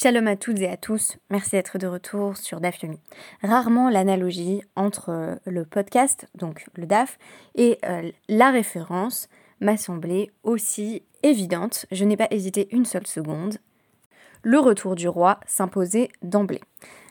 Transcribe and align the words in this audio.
Shalom 0.00 0.28
à 0.28 0.36
toutes 0.36 0.60
et 0.60 0.68
à 0.68 0.76
tous, 0.76 1.16
merci 1.28 1.50
d'être 1.50 1.76
de 1.76 1.88
retour 1.88 2.36
sur 2.36 2.60
DAF 2.60 2.84
Yomi. 2.84 3.00
Rarement 3.42 3.90
l'analogie 3.90 4.62
entre 4.76 5.08
euh, 5.08 5.34
le 5.44 5.64
podcast, 5.64 6.28
donc 6.36 6.66
le 6.76 6.86
DAF, 6.86 7.18
et 7.56 7.78
euh, 7.84 8.08
la 8.28 8.52
référence 8.52 9.28
m'a 9.60 9.76
semblé 9.76 10.30
aussi 10.44 11.02
évidente, 11.24 11.86
je 11.90 12.04
n'ai 12.04 12.16
pas 12.16 12.28
hésité 12.30 12.68
une 12.70 12.84
seule 12.84 13.08
seconde. 13.08 13.58
Le 14.44 14.60
retour 14.60 14.94
du 14.94 15.08
roi 15.08 15.40
s'imposait 15.48 16.10
d'emblée. 16.22 16.60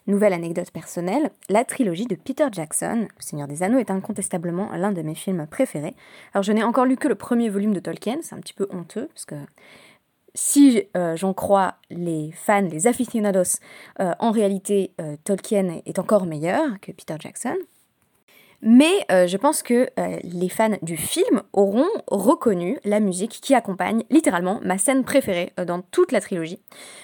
Nouvelle 0.08 0.32
anecdote 0.32 0.72
personnelle, 0.72 1.32
la 1.50 1.66
trilogie 1.66 2.08
de 2.08 2.16
Peter 2.16 2.48
Jackson, 2.54 3.10
Le 3.14 3.22
Seigneur 3.22 3.50
des 3.50 3.64
Anneaux, 3.64 3.80
est 3.80 3.92
incontestablement 3.92 4.72
l'un 4.72 4.94
de 4.94 5.02
mes 5.02 5.16
films 5.16 5.46
préférés. 5.46 5.94
Alors 6.34 6.44
je 6.44 6.54
n'ai 6.54 6.64
encore 6.64 6.86
lu 6.86 6.96
que 6.96 7.10
le 7.10 7.16
premier 7.16 7.50
volume 7.50 7.74
de 7.74 7.82
Tolkien, 7.82 8.20
c'est 8.22 8.34
un 8.34 8.40
petit 8.40 8.54
peu 8.54 8.66
honteux, 8.72 9.08
parce 9.08 9.26
que 9.26 9.36
si 10.34 10.84
euh, 10.96 11.16
j'en 11.16 11.34
crois 11.34 11.76
les 11.90 12.32
fans, 12.32 12.62
les 12.62 12.88
aficionados, 12.88 13.60
euh, 14.00 14.14
en 14.20 14.32
réalité, 14.32 14.92
euh, 15.02 15.16
Tolkien 15.24 15.82
est 15.86 16.00
encore 16.00 16.26
meilleur 16.26 16.80
que 16.82 16.92
Peter 16.92 17.16
Jackson. 17.20 17.56
Mais 18.64 19.06
je 19.08 19.38
pense 19.38 19.62
que 19.62 19.88
les 20.24 20.50
fans 20.50 20.80
du 20.82 20.98
film 20.98 21.44
auront 21.54 21.86
reconnu 22.08 22.80
la 22.86 23.00
musique 23.00 23.40
qui 23.40 23.54
accompagne 23.54 24.02
littéralement 24.10 24.60
ma 24.64 24.80
scène 24.80 25.04
préférée 25.04 25.54
dans 25.68 25.84
toute 25.84 26.12
la 26.12 26.22
trilogie. 26.22 26.60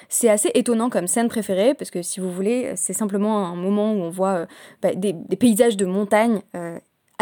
C'est 0.09 0.29
assez 0.29 0.49
étonnant 0.55 0.89
comme 0.89 1.05
scène 1.05 1.27
préférée 1.27 1.75
parce 1.75 1.91
que 1.91 2.01
si 2.01 2.19
vous 2.19 2.31
voulez, 2.31 2.73
c'est 2.75 2.93
simplement 2.93 3.45
un 3.45 3.55
moment 3.55 3.93
où 3.93 3.97
on 3.97 4.09
voit 4.09 4.47
bah, 4.81 4.95
des, 4.95 5.13
des, 5.13 5.35
paysages 5.35 5.77
de 5.77 5.85
montagne 5.85 6.41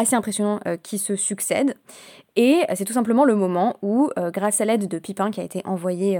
assez 0.01 0.15
impressionnants 0.15 0.59
euh, 0.67 0.77
qui 0.77 0.97
se 0.97 1.15
succèdent. 1.15 1.75
Et 2.35 2.61
c'est 2.75 2.85
tout 2.85 2.93
simplement 2.93 3.25
le 3.25 3.35
moment 3.35 3.77
où, 3.81 4.09
euh, 4.17 4.31
grâce 4.31 4.61
à 4.61 4.65
l'aide 4.65 4.87
de 4.87 4.99
Pipin 4.99 5.31
qui 5.31 5.39
a 5.39 5.43
été 5.43 5.61
envoyé 5.65 6.17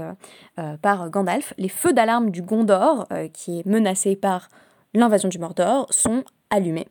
euh, 0.58 0.76
par 0.78 1.10
Gandalf, 1.10 1.54
les 1.58 1.68
feux 1.68 1.92
d'alarme 1.92 2.30
du 2.30 2.42
Gondor, 2.42 3.06
qui 3.32 3.60
est 3.60 3.66
menacé 3.66 4.14
par 4.14 4.48
l'invasion 4.92 5.28
du 5.28 5.38
Mordor, 5.38 5.86
sont 5.90 6.24
allumés. 6.50 6.86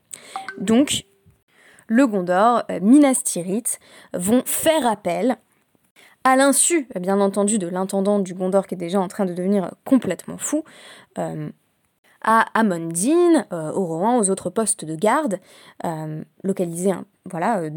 Donc, 0.58 1.06
le 1.88 2.08
Gondor, 2.08 2.64
Minas 2.82 3.22
Tirith, 3.24 3.80
vont 4.14 4.42
faire 4.46 4.88
appel 4.88 5.38
à 6.24 6.36
l'insu, 6.36 6.88
bien 7.00 7.20
entendu, 7.20 7.60
de 7.60 7.68
l'intendant 7.68 8.18
du 8.18 8.34
Gondor 8.34 8.66
qui 8.66 8.74
est 8.74 8.78
déjà 8.78 9.00
en 9.00 9.08
train 9.08 9.26
de 9.26 9.34
devenir 9.34 9.72
complètement 9.86 10.40
fou, 10.40 10.64
à 12.24 12.46
Amondine, 12.54 13.46
euh, 13.52 13.72
au 13.72 13.86
Rohan, 13.86 14.20
aux 14.20 14.30
autres 14.30 14.50
postes 14.50 14.86
de 14.86 14.96
garde, 14.96 15.40
euh, 15.86 16.24
localisés 16.44 16.92
hein, 16.92 17.06
voilà, 17.26 17.60
euh, 17.60 17.70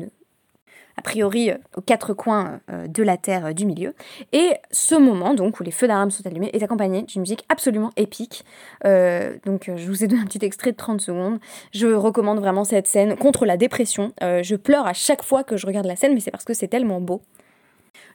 a 0.96 1.02
priori 1.02 1.50
aux 1.76 1.80
quatre 1.80 2.14
coins 2.14 2.60
de 2.68 3.02
la 3.02 3.16
terre 3.16 3.52
du 3.52 3.66
milieu. 3.66 3.94
Et 4.32 4.52
ce 4.70 4.94
moment, 4.94 5.34
donc, 5.34 5.58
où 5.58 5.64
les 5.64 5.72
feux 5.72 5.88
d'alarme 5.88 6.12
sont 6.12 6.24
allumés, 6.24 6.50
est 6.52 6.62
accompagné 6.62 7.02
d'une 7.02 7.22
musique 7.22 7.44
absolument 7.48 7.90
épique. 7.96 8.44
donc, 8.84 9.72
je 9.74 9.88
vous 9.88 10.04
ai 10.04 10.06
donné 10.08 10.22
un 10.22 10.26
petit 10.26 10.44
extrait 10.44 10.70
de 10.70 10.76
30 10.76 11.00
secondes. 11.00 11.40
Je 11.72 11.88
recommande 11.88 12.38
vraiment 12.38 12.62
cette 12.62 12.86
scène 12.86 13.16
contre 13.16 13.44
la 13.44 13.56
dépression. 13.56 14.12
je 14.20 14.54
pleure 14.54 14.86
à 14.86 14.92
chaque 14.92 15.24
fois 15.24 15.42
que 15.42 15.56
je 15.56 15.66
regarde 15.66 15.86
la 15.86 15.96
scène, 15.96 16.14
mais 16.14 16.20
c'est 16.20 16.30
parce 16.30 16.44
que 16.44 16.54
c'est 16.54 16.68
tellement 16.68 17.00
beau. 17.00 17.22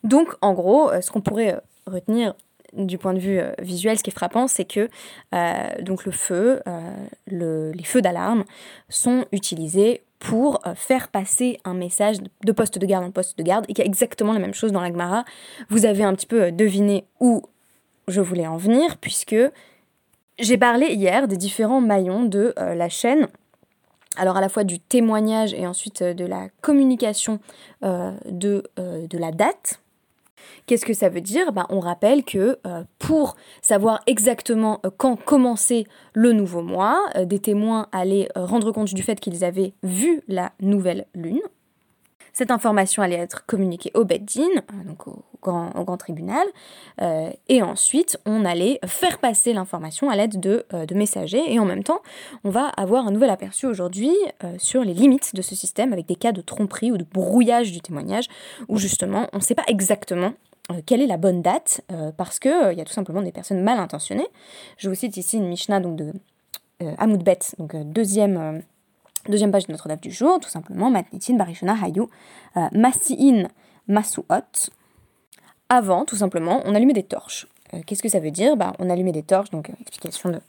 Donc, 0.05 0.29
en 0.39 0.53
gros, 0.53 0.89
ce 1.01 1.11
qu'on 1.11 1.19
pourrait 1.19 1.59
retenir 1.85 2.33
du 2.73 2.97
point 2.97 3.13
de 3.13 3.19
vue 3.19 3.39
euh, 3.39 3.51
visuel, 3.59 3.97
ce 3.97 4.03
qui 4.03 4.09
est 4.09 4.13
frappant, 4.13 4.47
c'est 4.47 4.65
que 4.65 4.89
euh, 5.33 5.81
donc 5.81 6.05
le 6.05 6.11
feu, 6.11 6.61
euh, 6.67 7.71
les 7.73 7.83
feux 7.83 8.01
d'alarme 8.01 8.43
sont 8.89 9.25
utilisés 9.31 10.03
pour 10.19 10.61
faire 10.75 11.07
passer 11.07 11.61
un 11.63 11.73
message 11.73 12.17
de 12.43 12.51
poste 12.51 12.77
de 12.77 12.85
garde 12.85 13.05
en 13.05 13.11
poste 13.11 13.37
de 13.37 13.43
garde 13.43 13.63
et 13.69 13.73
qu'il 13.73 13.85
y 13.85 13.87
a 13.87 13.89
exactement 13.89 14.33
la 14.33 14.39
même 14.39 14.53
chose 14.53 14.73
dans 14.73 14.81
l'Agmara. 14.81 15.23
Vous 15.69 15.85
avez 15.85 16.03
un 16.03 16.13
petit 16.13 16.25
peu 16.25 16.51
deviné 16.51 17.05
où 17.21 17.41
je 18.09 18.19
voulais 18.19 18.45
en 18.45 18.57
venir 18.57 18.97
puisque 18.97 19.37
j'ai 20.37 20.57
parlé 20.57 20.87
hier 20.87 21.29
des 21.29 21.37
différents 21.37 21.79
maillons 21.79 22.23
de 22.23 22.53
la 22.57 22.89
chaîne 22.89 23.27
alors 24.17 24.35
à 24.35 24.41
la 24.41 24.49
fois 24.49 24.65
du 24.65 24.77
témoignage 24.81 25.53
et 25.53 25.65
ensuite 25.65 26.03
de 26.03 26.25
la 26.25 26.49
communication 26.59 27.39
de, 27.81 28.63
la 28.77 29.31
date, 29.31 29.79
Qu'est-ce 30.65 30.85
que 30.85 30.93
ça 30.93 31.09
veut 31.09 31.21
dire? 31.21 31.51
Ben, 31.51 31.65
On 31.69 31.79
rappelle 31.79 32.23
que 32.23 32.57
euh, 32.65 32.83
pour 32.99 33.35
savoir 33.61 34.01
exactement 34.07 34.79
euh, 34.85 34.89
quand 34.95 35.15
commencer 35.15 35.85
le 36.13 36.33
nouveau 36.33 36.61
mois, 36.61 36.99
euh, 37.15 37.25
des 37.25 37.39
témoins 37.39 37.87
allaient 37.91 38.29
rendre 38.35 38.71
compte 38.71 38.93
du 38.93 39.03
fait 39.03 39.19
qu'ils 39.19 39.43
avaient 39.43 39.73
vu 39.83 40.21
la 40.27 40.51
nouvelle 40.59 41.05
lune. 41.13 41.41
Cette 42.39 42.51
information 42.51 43.03
allait 43.03 43.17
être 43.17 43.45
communiquée 43.45 43.91
au 43.95 44.05
Beddin, 44.05 44.47
donc 44.85 45.09
au 45.09 45.23
grand, 45.41 45.97
tribunal, 45.97 46.47
et 47.49 47.61
ensuite 47.61 48.17
on 48.25 48.45
allait 48.45 48.79
faire 48.85 49.19
passer 49.19 49.51
l'information 49.51 50.09
à 50.09 50.15
l'aide 50.15 50.39
de, 50.39 50.65
de, 50.71 50.95
messagers, 50.95 51.43
et 51.53 51.59
en 51.59 51.65
même 51.65 51.83
temps 51.83 51.99
on 52.45 52.49
va 52.49 52.67
avoir 52.69 53.05
un 53.07 53.11
nouvel 53.11 53.29
aperçu 53.29 53.65
aujourd'hui 53.65 54.11
sur 54.57 54.85
les 54.85 54.93
limites 54.93 55.35
de 55.35 55.41
ce 55.41 55.53
système 55.53 55.91
avec 55.91 56.05
des 56.05 56.15
cas 56.15 56.31
de 56.31 56.39
tromperie 56.39 56.93
ou 56.93 56.97
de 56.97 57.03
brouillage 57.03 57.73
du 57.73 57.81
témoignage, 57.81 58.27
où 58.69 58.77
justement 58.77 59.27
on 59.33 59.37
ne 59.37 59.43
sait 59.43 59.55
pas 59.55 59.65
exactement 59.67 60.31
euh, 60.71 60.81
quelle 60.85 61.01
est 61.01 61.07
la 61.07 61.17
bonne 61.17 61.41
date 61.41 61.81
euh, 61.91 62.11
Parce 62.15 62.39
qu'il 62.39 62.51
euh, 62.51 62.73
il 62.73 62.77
y 62.77 62.81
a 62.81 62.85
tout 62.85 62.93
simplement 62.93 63.21
des 63.21 63.31
personnes 63.31 63.61
mal 63.61 63.79
intentionnées. 63.79 64.27
Je 64.77 64.89
vous 64.89 64.95
cite 64.95 65.17
ici 65.17 65.37
une 65.37 65.47
Mishnah 65.47 65.79
donc, 65.79 65.95
de 65.95 66.13
Hamoud 66.97 67.23
Bet, 67.23 67.39
donc 67.57 67.75
deuxième, 67.75 68.61
deuxième 69.29 69.51
page 69.51 69.67
de 69.67 69.71
notre 69.71 69.87
date 69.87 70.01
du 70.01 70.11
jour, 70.11 70.39
tout 70.39 70.49
simplement 70.49 70.89
Matnitin 70.89 71.35
Barishona 71.35 71.75
Hayu 71.81 72.03
Masiin 72.71 73.47
Masuot. 73.87 74.23
Avant, 75.69 76.05
tout 76.05 76.15
simplement, 76.15 76.61
on 76.65 76.75
allumait 76.75 76.93
des 76.93 77.03
torches. 77.03 77.47
Qu'est-ce 77.85 78.01
que 78.01 78.09
ça 78.09 78.19
veut 78.19 78.31
dire? 78.31 78.57
Bah, 78.57 78.73
On 78.79 78.89
allumait 78.89 79.11
des 79.11 79.23
torches, 79.23 79.51
donc 79.51 79.69
explication 79.81 80.29
de 80.29 80.39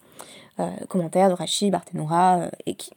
commentaires 0.89 1.29
de 1.29 1.35
Rashi, 1.35 1.71
Barthénoura, 1.71 2.49
et 2.67 2.75
qui 2.75 2.91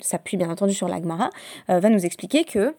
s'appuie 0.00 0.36
bien 0.36 0.50
entendu 0.50 0.74
sur 0.74 0.88
l'Agmara, 0.88 1.30
va 1.68 1.88
nous 1.88 2.04
expliquer 2.04 2.44
que 2.44 2.74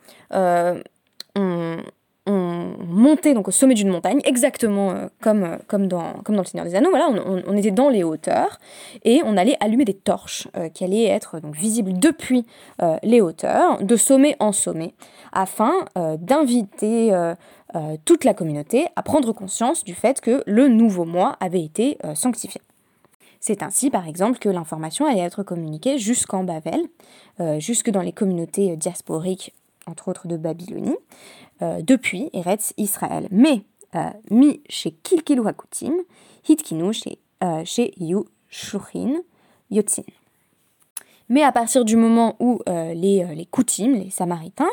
on 2.80 2.86
montait 2.86 3.34
donc 3.34 3.48
au 3.48 3.52
sommet 3.52 3.74
d'une 3.74 3.90
montagne, 3.90 4.20
exactement 4.24 4.92
euh, 4.92 5.08
comme, 5.22 5.44
euh, 5.44 5.58
comme, 5.68 5.88
dans, 5.88 6.14
comme 6.24 6.36
dans 6.36 6.42
le 6.42 6.48
Seigneur 6.48 6.66
des 6.66 6.76
Anneaux. 6.76 6.90
Voilà, 6.90 7.10
on, 7.10 7.56
était 7.56 7.72
dans 7.72 7.90
les 7.90 8.04
hauteurs 8.04 8.60
et 9.04 9.22
on 9.26 9.38
allait 9.38 9.58
allumer 9.60 9.86
des 9.86 9.94
torches 9.94 10.48
euh, 10.58 10.70
qui 10.70 10.84
allaient 10.84 11.06
être 11.06 11.40
donc 11.40 11.56
visibles 11.56 11.94
depuis 11.94 12.46
les 13.04 13.22
hauteurs, 13.22 13.84
de 13.84 13.96
sommet 13.96 14.36
en 14.40 14.52
sommet, 14.52 14.94
afin 15.32 15.72
d'inviter 16.20 17.12
toute 18.06 18.24
la 18.24 18.34
communauté 18.34 18.88
à 18.96 19.04
prendre 19.04 19.32
conscience 19.34 19.84
du 19.84 19.94
fait 19.94 20.20
que 20.20 20.44
le 20.46 20.68
nouveau 20.68 21.06
mois 21.06 21.38
avait 21.40 21.64
été 21.64 21.98
sanctifié. 22.16 22.62
C'est 23.40 23.62
ainsi, 23.62 23.90
par 23.90 24.08
exemple, 24.08 24.40
que 24.40 24.50
l'information 24.50 25.06
allait 25.06 25.22
être 25.22 25.44
communiquée 25.44 26.00
jusqu'en 26.00 26.44
Bavel, 26.44 26.82
jusque 27.60 27.92
dans 27.92 28.02
les 28.02 28.14
communautés 28.14 28.76
diasporiques 28.78 29.54
entre 29.88 30.10
autres 30.10 30.28
de 30.28 30.38
Babylonie, 30.38 30.98
depuis 31.62 32.30
Eretz 32.34 32.74
Israël. 32.78 33.28
Mais 33.32 33.62
euh, 33.96 34.10
mi 34.30 34.62
chez 34.70 34.92
Kilkilu 34.92 35.48
Hakutim, 35.48 35.94
Hitkinu 36.48 36.94
chez, 36.94 37.20
euh, 37.44 37.64
chez 37.66 37.94
Yu 37.98 38.20
Yotzin. 39.70 40.04
Mais 41.30 41.44
à 41.44 41.52
partir 41.52 41.86
du 41.86 41.96
moment 41.96 42.36
où 42.40 42.60
les, 42.68 43.24
les 43.34 43.46
Koutim, 43.46 43.94
les 43.94 44.10
Samaritains, 44.10 44.68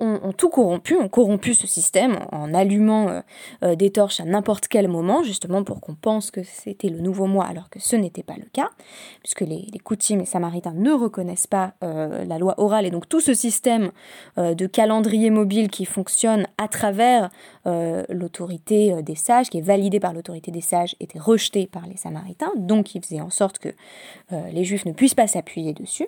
ont, 0.00 0.32
tout 0.32 0.48
corrompu, 0.48 0.96
ont 0.96 1.08
corrompu 1.08 1.54
ce 1.54 1.66
système 1.66 2.18
en, 2.32 2.54
allumant 2.54 3.08
euh, 3.08 3.20
euh, 3.62 3.74
des 3.74 3.90
torches 3.90 4.20
à 4.20 4.24
n'importe 4.24 4.66
quel 4.68 4.88
moment, 4.88 5.22
justement 5.22 5.62
pour 5.62 5.80
qu'on 5.80 5.94
pense 5.94 6.30
que 6.30 6.42
c'était 6.42 6.88
le 6.88 7.00
nouveau 7.00 7.26
mois 7.26 7.44
alors 7.44 7.68
que 7.68 7.78
ce 7.80 7.96
n'était 7.96 8.22
pas 8.22 8.36
le 8.36 8.46
cas, 8.52 8.70
puisque 9.22 9.42
les, 9.42 9.66
les 9.72 9.78
coutumes 9.78 10.20
et 10.20 10.26
samaritains 10.26 10.72
ne 10.74 10.92
reconnaissent 10.92 11.46
pas 11.46 11.74
euh, 11.84 12.24
la 12.24 12.38
loi 12.38 12.54
orale 12.58 12.86
et 12.86 12.90
donc 12.90 13.08
tout 13.08 13.20
ce 13.20 13.34
système 13.34 13.90
de 14.36 14.66
calendrier 14.66 15.30
mobile 15.30 15.68
qui 15.68 15.84
fonctionne 15.84 16.46
à 16.56 16.68
travers 16.68 17.30
l'autorité 17.64 19.02
des 19.02 19.14
sages, 19.14 19.50
qui 19.50 19.58
est 19.58 19.62
validé 19.62 20.00
par 20.00 20.12
l'autorité 20.12 20.50
des 20.50 20.60
sages, 20.60 20.96
était 21.00 21.18
rejeté 21.18 21.66
par 21.66 21.86
les 21.86 21.96
samaritains, 21.96 22.52
donc 22.56 22.94
il 22.94 23.02
faisait 23.02 23.20
en 23.20 23.30
sorte 23.30 23.58
que 23.58 23.68
les 24.52 24.64
juifs 24.64 24.86
ne 24.86 24.92
puissent 24.92 25.14
pas 25.14 25.26
s'appuyer 25.26 25.72
dessus. 25.72 26.06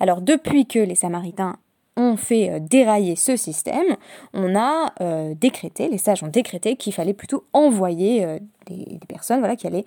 Alors 0.00 0.20
depuis 0.20 0.66
que 0.66 0.78
les 0.78 0.94
samaritains 0.94 1.58
ont 1.96 2.16
fait 2.16 2.50
euh, 2.50 2.58
dérailler 2.60 3.16
ce 3.16 3.36
système, 3.36 3.96
on 4.32 4.56
a 4.56 4.92
euh, 5.00 5.34
décrété, 5.34 5.88
les 5.88 5.98
sages 5.98 6.22
ont 6.22 6.28
décrété 6.28 6.76
qu'il 6.76 6.92
fallait 6.92 7.14
plutôt 7.14 7.44
envoyer 7.52 8.24
euh, 8.24 8.38
des, 8.66 8.98
personnes 9.08 9.40
voilà, 9.40 9.56
qui 9.56 9.66
allaient 9.66 9.84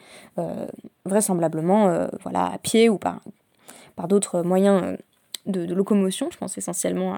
vraisemblablement 1.06 1.88
à 2.34 2.58
pied 2.60 2.90
ou 2.90 2.98
par, 2.98 3.22
d'autres 4.08 4.44
moyens 4.44 4.98
de, 5.46 5.74
locomotion, 5.74 6.30
je 6.32 6.38
pense 6.38 6.58
essentiellement 6.58 7.18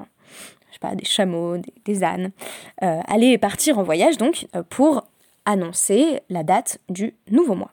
à 0.81 0.95
des 0.95 1.05
chameaux, 1.05 1.57
des, 1.57 1.73
des 1.85 2.03
ânes, 2.03 2.31
aller 2.79 3.37
partir 3.37 3.79
en 3.79 3.83
voyage 3.83 4.17
donc 4.17 4.47
pour 4.69 5.03
annoncer 5.45 6.21
la 6.29 6.43
date 6.43 6.79
du 6.89 7.15
nouveau 7.31 7.55
mois. 7.55 7.71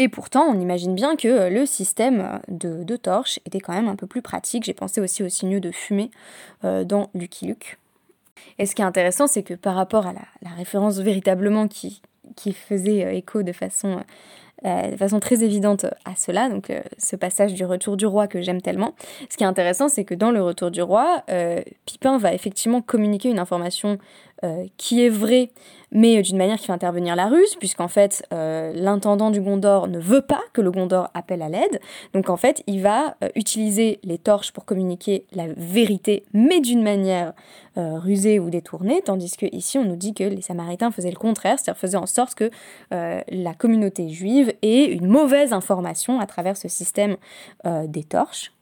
Et 0.00 0.08
pourtant, 0.08 0.44
on 0.44 0.58
imagine 0.60 0.94
bien 0.94 1.16
que 1.16 1.26
euh, 1.26 1.50
le 1.50 1.66
système 1.66 2.40
de, 2.46 2.84
de 2.84 2.96
torches 2.96 3.40
était 3.44 3.58
quand 3.58 3.72
même 3.72 3.88
un 3.88 3.96
peu 3.96 4.06
plus 4.06 4.22
pratique. 4.22 4.64
J'ai 4.64 4.72
pensé 4.72 5.00
aussi 5.00 5.24
au 5.24 5.28
signe 5.28 5.58
de 5.58 5.72
fumée 5.72 6.12
euh, 6.64 6.84
dans 6.84 7.10
Lucky 7.14 7.46
Luke. 7.46 7.78
Et 8.60 8.66
ce 8.66 8.76
qui 8.76 8.82
est 8.82 8.84
intéressant, 8.84 9.26
c'est 9.26 9.42
que 9.42 9.54
par 9.54 9.74
rapport 9.74 10.06
à 10.06 10.12
la, 10.12 10.50
référence 10.56 10.98
véritablement 10.98 11.66
qui, 11.66 12.00
qui 12.36 12.52
faisait 12.52 13.04
euh, 13.04 13.12
écho 13.12 13.42
de 13.42 13.52
façon 13.52 14.00
de 14.64 14.96
façon 14.96 15.20
très 15.20 15.44
évidente 15.44 15.86
à 16.04 16.14
cela, 16.16 16.48
donc 16.48 16.72
ce 16.98 17.16
passage 17.16 17.54
du 17.54 17.64
retour 17.64 17.96
du 17.96 18.06
roi 18.06 18.26
que 18.26 18.42
j'aime 18.42 18.60
tellement. 18.60 18.94
Ce 19.30 19.36
qui 19.36 19.44
est 19.44 19.46
intéressant, 19.46 19.88
c'est 19.88 20.04
que 20.04 20.14
dans 20.14 20.30
le 20.30 20.42
retour 20.42 20.70
du 20.70 20.82
roi, 20.82 21.22
Pipin 21.84 22.18
va 22.18 22.32
effectivement 22.34 22.80
communiquer 22.80 23.30
une 23.30 23.38
information 23.38 23.98
qui 24.76 25.04
est 25.04 25.08
vraie, 25.08 25.50
mais 25.90 26.22
d'une 26.22 26.36
manière 26.36 26.58
qui 26.58 26.66
fait 26.66 26.72
intervenir 26.72 27.16
la 27.16 27.26
ruse, 27.26 27.56
puisqu'en 27.56 27.88
fait, 27.88 28.24
l'intendant 28.30 29.30
du 29.30 29.40
Gondor 29.40 29.88
ne 29.88 29.98
veut 29.98 30.22
pas 30.22 30.40
que 30.52 30.60
le 30.60 30.70
Gondor 30.70 31.10
appelle 31.14 31.42
à 31.42 31.48
l'aide. 31.48 31.80
Donc 32.12 32.30
en 32.30 32.36
fait, 32.36 32.62
il 32.66 32.80
va 32.80 33.16
utiliser 33.34 33.98
les 34.04 34.18
torches 34.18 34.52
pour 34.52 34.64
communiquer 34.64 35.24
la 35.32 35.46
vérité, 35.56 36.24
mais 36.32 36.60
d'une 36.60 36.82
manière 36.82 37.32
rusée 37.76 38.38
ou 38.38 38.50
détournée, 38.50 39.02
tandis 39.04 39.36
que 39.36 39.46
ici, 39.52 39.78
on 39.78 39.84
nous 39.84 39.96
dit 39.96 40.14
que 40.14 40.24
les 40.24 40.42
Samaritains 40.42 40.90
faisaient 40.90 41.10
le 41.10 41.16
contraire, 41.16 41.58
c'est-à-dire 41.58 41.80
faisaient 41.80 41.96
en 41.96 42.06
sorte 42.06 42.34
que 42.34 42.50
la 42.90 43.54
communauté 43.54 44.08
juive 44.08 44.47
ait 44.62 44.84
une 44.84 45.06
mauvaise 45.06 45.52
information 45.52 46.20
à 46.20 46.26
travers 46.26 46.56
ce 46.56 46.68
système 46.68 47.16
des 47.64 48.04
torches. 48.04 48.52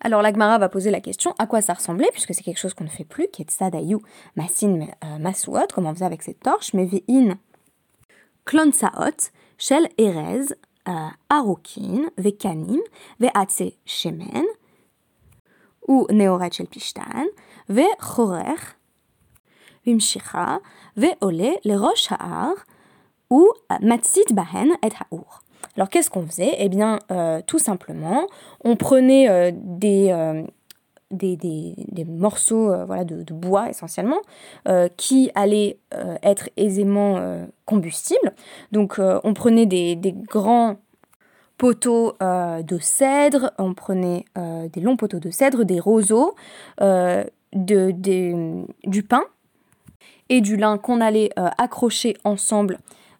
Alors 0.00 0.22
l'Agmara 0.22 0.58
va 0.58 0.68
poser 0.68 0.90
la 0.90 1.00
question 1.00 1.34
à 1.38 1.46
quoi 1.46 1.60
ça 1.60 1.74
ressemblait, 1.74 2.08
puisque 2.12 2.32
c'est 2.32 2.44
quelque 2.44 2.60
chose 2.60 2.72
qu'on 2.72 2.84
ne 2.84 2.88
fait 2.88 3.04
plus, 3.04 3.28
qui 3.28 3.42
est 3.42 3.50
Tsadayu 3.50 3.98
Masin 4.36 4.86
Masuot, 5.18 5.66
comme 5.74 5.86
on 5.86 5.94
faisait 5.94 6.04
avec 6.04 6.22
cette 6.22 6.40
torche, 6.40 6.72
mais 6.72 6.84
Ve'in 6.84 7.36
Klonsaot, 8.44 9.30
Shel 9.58 9.88
Erez, 9.98 10.54
Arokin, 11.28 12.10
Vekanim, 12.16 12.80
Ve'atse 13.18 13.74
Shemen, 13.84 14.44
ou 15.88 16.06
Neoret 16.10 16.52
Shel 16.52 16.68
Pishtan, 16.68 17.26
Ve'chorer, 17.68 18.76
Vimshicha, 19.84 20.60
Ve'ole, 20.96 21.58
le 21.64 21.76
Rosh 21.76 22.12
Ha'ar, 22.12 22.54
ou 23.30 23.52
Matsit 23.80 24.32
Bahen 24.32 24.70
et 24.82 24.88
Ha'ur. 24.88 25.42
Alors 25.78 25.90
qu'est-ce 25.90 26.10
qu'on 26.10 26.26
faisait? 26.26 26.56
Eh 26.58 26.68
bien, 26.68 26.98
euh, 27.12 27.40
tout 27.46 27.60
simplement, 27.60 28.26
on 28.64 28.74
prenait 28.74 29.28
euh, 29.28 29.52
euh, 29.84 30.42
des, 31.12 31.36
des, 31.36 32.04
morceaux 32.04 32.74
voilà, 32.84 33.04
de, 33.04 33.32
bois 33.32 33.70
essentiellement 33.70 34.20
qui 34.96 35.30
allaient 35.36 35.78
être 36.22 36.50
aisément 36.56 37.46
combustibles. 37.64 38.34
Donc 38.72 39.00
on 39.00 39.34
prenait 39.34 39.66
des, 39.66 39.96
grands 40.28 40.76
poteaux 41.56 42.14
de 42.20 42.78
cèdre, 42.78 43.52
on 43.58 43.72
prenait 43.72 44.24
des 44.36 44.80
longs 44.80 44.96
poteaux 44.96 45.20
de 45.20 45.30
cèdre, 45.30 45.64
des 45.64 45.80
roseaux, 45.80 46.34
de, 46.80 47.92
du 48.84 49.02
pain 49.04 49.22
et 50.28 50.40
du 50.42 50.56
lin 50.56 50.76
qu'on 50.76 51.00
allait 51.00 51.30
accrocher 51.36 52.16
ensemble 52.24 52.78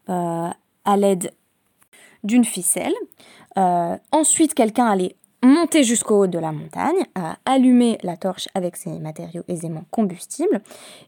à 0.09 0.97
l'aide 0.97 1.33
d'une 2.25 2.45
ficelle. 2.45 2.95
Euh, 3.57 3.97
ensuite, 4.13 4.55
quelqu'un 4.55 4.87
allait 4.87 5.17
monter 5.43 5.85
jusqu'au 5.85 6.23
haut 6.23 6.27
de 6.27 6.39
la 6.39 6.51
montagne, 6.51 7.05
à 7.15 7.37
allumer 7.45 7.99
la 8.03 8.17
torche 8.17 8.49
avec 8.55 8.77
ces 8.77 8.99
matériaux 8.99 9.45
aisément 9.47 9.85
combustibles, 9.91 10.61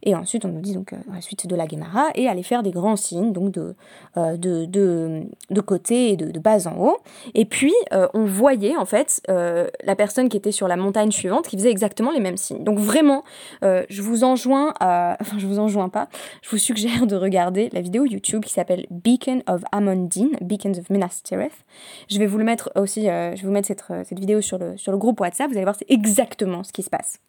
et 0.05 0.15
ensuite 0.15 0.45
on 0.45 0.49
nous 0.49 0.61
dit 0.61 0.75
donc 0.75 0.93
euh, 0.93 0.99
la 1.13 1.21
suite 1.21 1.47
de 1.49 1.57
la 1.57 1.67
Guémara, 1.67 2.09
et 2.15 2.29
aller 2.29 2.45
faire 2.45 2.63
des 2.63 2.71
grands 2.71 2.97
signes, 2.97 3.33
donc 3.33 3.51
de, 3.51 3.75
euh, 4.17 4.37
de, 4.37 4.67
de, 4.67 5.61
côté 5.61 6.11
et 6.11 6.17
de, 6.17 6.39
bas 6.39 6.69
en 6.69 6.79
haut. 6.79 6.99
Et 7.35 7.45
puis 7.45 7.75
euh, 7.93 8.09
on 8.15 8.25
voyait 8.25 8.77
en 8.77 8.85
fait 8.85 9.21
la 9.29 9.97
personne 9.97 10.29
qui 10.29 10.37
était 10.37 10.53
sur 10.53 10.69
la 10.69 10.77
montagne 10.77 11.11
suivante 11.11 11.49
qui 11.49 11.57
faisait 11.57 11.71
exactement 11.71 12.11
les 12.11 12.21
mêmes 12.21 12.37
signes. 12.37 12.65
Donc 12.65 12.79
vraiment, 12.79 13.25
je 13.63 14.03
vous 14.03 14.25
enjoins 14.25 14.73
à... 14.81 15.17
Enfin 15.21 15.39
je 15.39 15.47
vous 15.47 15.59
enjoins 15.59 15.89
pas, 15.89 16.09
je 16.43 16.51
vous 16.51 16.59
suggère 16.59 17.07
de 17.07 17.15
regarder 17.15 17.69
la 17.73 17.81
vidéo 17.81 18.05
YouTube 18.05 18.45
qui 18.45 18.53
s'appelle 18.53 18.87
Beacon 18.91 19.43
of 19.47 19.63
Amondine, 19.71 20.31
Beacons 20.41 20.79
of 20.79 20.89
Minas 20.91 21.21
Tirith. 21.23 21.65
Je 22.09 22.19
vais 22.19 22.27
vous 22.27 22.39
le 22.39 22.45
mettre 22.45 22.71
aussi, 22.75 23.03
je 23.05 23.09
vais 23.09 23.43
vous 23.43 23.51
mettre 23.51 23.69
cette, 23.69 23.85
cette 24.05 24.20
vidéo 24.21 24.41
sur 24.41 24.59
le, 24.59 24.97
groupe 24.97 25.21
WhatsApp, 25.21 25.51
vous 25.51 25.57
allez 25.57 25.65
voir, 25.65 25.77
c'est 25.77 25.91
exactement 25.91 26.63
ce 26.63 26.73
qui 26.73 26.83
se 26.83 26.91
passe. 26.91 27.21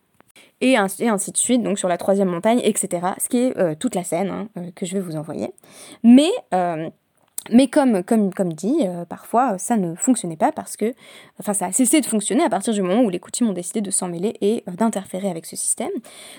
Et 0.62 0.78
ainsi, 0.78 1.08
ainsi, 1.08 1.32
de 1.32 1.38
suite, 1.38 1.64
donc 1.64 1.80
sur 1.80 1.90
la 1.90 1.98
troisième 1.98 2.30
montagne, 2.30 2.62
etc. 2.64 3.08
Ce 3.18 3.28
qui 3.28 3.38
est 3.38 3.58
euh, 3.58 3.74
toute 3.74 3.96
la 3.96 4.04
scène 4.04 4.30
hein, 4.30 4.48
euh, 4.58 4.70
que 4.76 4.86
je 4.86 4.94
vais 4.94 5.00
vous 5.00 5.16
envoyer. 5.16 5.52
Mais 6.04 6.30
euh, 6.54 6.90
mais 7.50 7.68
comme, 7.68 8.04
comme, 8.04 8.32
comme 8.32 8.54
dit, 8.54 8.82
euh, 8.82 9.04
parfois 9.04 9.58
ça 9.58 9.76
ne 9.76 9.96
fonctionnait 9.96 10.38
pas 10.38 10.52
parce 10.52 10.78
que, 10.78 10.94
enfin 11.40 11.54
ça 11.54 11.66
a 11.66 11.72
cessé 11.72 12.00
de 12.00 12.06
fonctionner 12.06 12.44
à 12.44 12.50
partir 12.50 12.72
du 12.72 12.84
moment 12.84 13.02
où 13.02 13.10
les 13.10 13.20
coutumes 13.20 13.50
ont 13.50 13.54
décidé 13.54 13.82
de 13.82 13.90
s'en 13.90 14.10
mêler 14.10 14.36
et 14.42 14.64
euh, 14.68 14.74
d'interférer 14.74 15.28
avec 15.28 15.48
ce 15.48 15.56
système. 15.56 15.90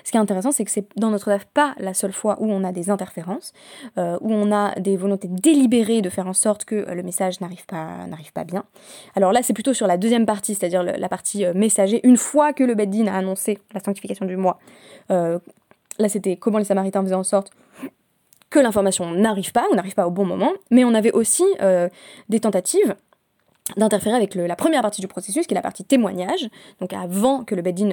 Ce 0.05 0.13
qui 0.13 0.17
est 0.17 0.21
intéressant, 0.21 0.53
c'est 0.53 0.65
que 0.65 0.71
c'est 0.71 0.87
dans 0.97 1.11
notre 1.11 1.29
DAF 1.29 1.45
pas 1.47 1.75
la 1.79 1.93
seule 1.93 2.13
fois 2.13 2.37
où 2.39 2.49
on 2.49 2.63
a 2.63 2.71
des 2.71 2.89
interférences, 2.89 3.53
euh, 3.99 4.17
où 4.21 4.33
on 4.33 4.53
a 4.53 4.79
des 4.79 4.97
volontés 4.97 5.27
délibérées 5.29 6.03
de 6.03 6.09
faire 6.09 6.29
en 6.29 6.33
sorte 6.33 6.65
que 6.65 6.77
le 6.77 7.03
message 7.03 7.41
n'arrive 7.41 7.67
pas, 7.67 8.07
n'arrive 8.07 8.33
pas 8.33 8.45
bien. 8.45 8.65
Alors 9.17 9.33
là, 9.33 9.43
c'est 9.43 9.55
plutôt 9.55 9.75
sur 9.75 9.89
la 9.89 9.97
deuxième 9.97 10.25
partie, 10.25 10.55
c'est-à-dire 10.55 10.85
la 10.85 11.09
partie 11.09 11.45
messager, 11.55 12.01
une 12.07 12.17
fois 12.17 12.53
que 12.53 12.63
le 12.63 12.75
Beddin 12.75 13.09
a 13.09 13.17
annoncé 13.17 13.59
la 13.75 13.81
sanctification 13.81 14.25
du 14.25 14.37
mois. 14.37 14.61
là, 15.09 16.09
c'était 16.09 16.37
comment 16.37 16.59
les 16.59 16.65
Samaritains 16.65 17.03
faisaient 17.03 17.15
en 17.15 17.25
sorte 17.25 17.53
que 18.53 18.61
l'information 18.61 19.11
n'arrive 19.11 19.51
pas 19.51 19.67
ou 19.73 19.75
n'arrive 19.75 19.95
pas 19.95 20.07
au 20.07 20.11
bon 20.11 20.25
moment, 20.25 20.53
mais 20.71 20.85
on 20.85 20.95
avait 20.95 21.11
aussi 21.11 21.45
euh, 21.61 21.89
des 22.29 22.39
tentatives 22.39 22.95
d'interférer 23.77 24.17
avec 24.17 24.35
la 24.35 24.57
première 24.57 24.83
partie 24.83 25.01
du 25.01 25.07
processus, 25.07 25.47
qui 25.47 25.55
est 25.55 25.57
la 25.57 25.63
partie 25.63 25.85
témoignage, 25.85 26.49
donc 26.81 26.93
avant 26.93 27.45
que 27.45 27.55
le 27.55 27.63
Bedin 27.63 27.93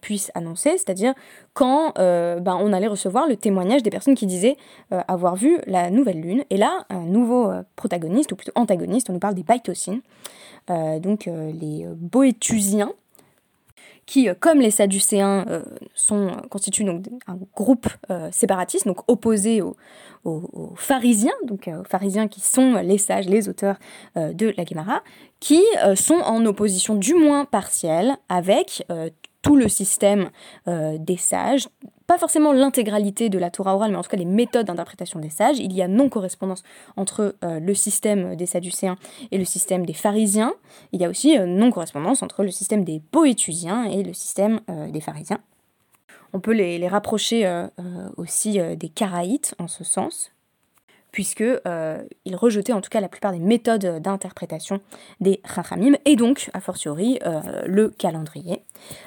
puisse 0.00 0.30
annoncer, 0.34 0.70
c'est-à-dire 0.78 1.12
quand 1.54 1.92
euh, 1.98 2.38
ben, 2.38 2.56
on 2.60 2.72
allait 2.72 2.86
recevoir 2.86 3.26
le 3.26 3.36
témoignage 3.36 3.82
des 3.82 3.90
personnes 3.90 4.14
qui 4.14 4.26
disaient 4.26 4.56
euh, 4.92 5.00
avoir 5.08 5.34
vu 5.34 5.58
la 5.66 5.90
nouvelle 5.90 6.20
lune. 6.20 6.44
Et 6.50 6.56
là, 6.56 6.86
un 6.88 7.02
nouveau 7.02 7.52
protagoniste, 7.76 8.32
ou 8.32 8.36
plutôt 8.36 8.52
antagoniste, 8.54 9.10
on 9.10 9.14
nous 9.14 9.18
parle 9.18 9.34
des 9.34 9.42
Baitocines, 9.42 10.00
donc 10.68 11.26
les 11.26 11.86
Boétusiens, 11.96 12.92
qui, 14.08 14.28
euh, 14.28 14.34
comme 14.40 14.58
les 14.58 14.70
Sadducéens, 14.70 15.44
euh, 15.48 15.62
sont, 15.94 16.32
constituent 16.50 16.84
donc 16.84 17.04
un 17.26 17.38
groupe 17.54 17.86
euh, 18.10 18.30
séparatiste, 18.32 18.86
donc 18.86 19.00
opposé 19.06 19.62
aux, 19.62 19.76
pharisiens, 20.76 21.34
donc 21.44 21.68
aux 21.68 21.84
pharisiens 21.84 22.26
qui 22.26 22.40
sont 22.40 22.74
les 22.82 22.98
sages, 22.98 23.26
les 23.26 23.48
auteurs 23.48 23.76
de 24.16 24.52
la 24.58 24.64
Gemara, 24.64 25.02
qui 25.40 25.62
sont 25.94 26.20
en 26.22 26.44
opposition 26.44 26.96
du 26.96 27.14
moins 27.14 27.46
partielle 27.46 28.16
avec 28.28 28.86
tout 29.40 29.56
le 29.56 29.68
système 29.68 30.28
des 30.66 31.16
sages, 31.16 31.68
pas 32.08 32.16
forcément 32.16 32.54
l'intégralité 32.54 33.28
de 33.28 33.38
la 33.38 33.50
Torah 33.50 33.74
orale, 33.74 33.90
mais 33.90 33.98
en 33.98 34.02
tout 34.02 34.08
cas 34.08 34.16
les 34.16 34.24
méthodes 34.24 34.66
d'interprétation 34.66 35.20
des 35.20 35.28
sages. 35.28 35.58
Il 35.58 35.74
y 35.74 35.82
a 35.82 35.88
non-correspondance 35.88 36.62
entre 36.96 37.36
euh, 37.44 37.60
le 37.60 37.74
système 37.74 38.34
des 38.34 38.46
Sadducéens 38.46 38.96
et 39.30 39.36
le 39.36 39.44
système 39.44 39.84
des 39.84 39.92
pharisiens. 39.92 40.54
Il 40.92 41.02
y 41.02 41.04
a 41.04 41.10
aussi 41.10 41.38
euh, 41.38 41.44
non-correspondance 41.44 42.22
entre 42.22 42.44
le 42.44 42.50
système 42.50 42.82
des 42.82 42.98
poétusiens 42.98 43.84
et 43.84 44.02
le 44.02 44.14
système 44.14 44.60
euh, 44.70 44.90
des 44.90 45.02
pharisiens. 45.02 45.38
On 46.32 46.40
peut 46.40 46.52
les, 46.52 46.78
les 46.78 46.88
rapprocher 46.88 47.50
aussi 48.18 48.58
des 48.76 48.88
Karaïtes 48.90 49.54
en 49.58 49.66
ce 49.66 49.82
sens, 49.82 50.30
puisque 51.10 51.40
euh, 51.40 52.02
il 52.26 52.36
rejetait 52.36 52.74
en 52.74 52.82
tout 52.82 52.90
cas 52.90 53.00
la 53.00 53.08
plupart 53.08 53.32
des 53.32 53.38
méthodes 53.38 54.02
d'interprétation 54.02 54.80
des 55.20 55.40
Chachamim, 55.54 55.94
et 56.04 56.16
donc, 56.16 56.50
a 56.52 56.60
fortiori, 56.60 57.18
le 57.64 57.88
calendrier. 57.88 58.62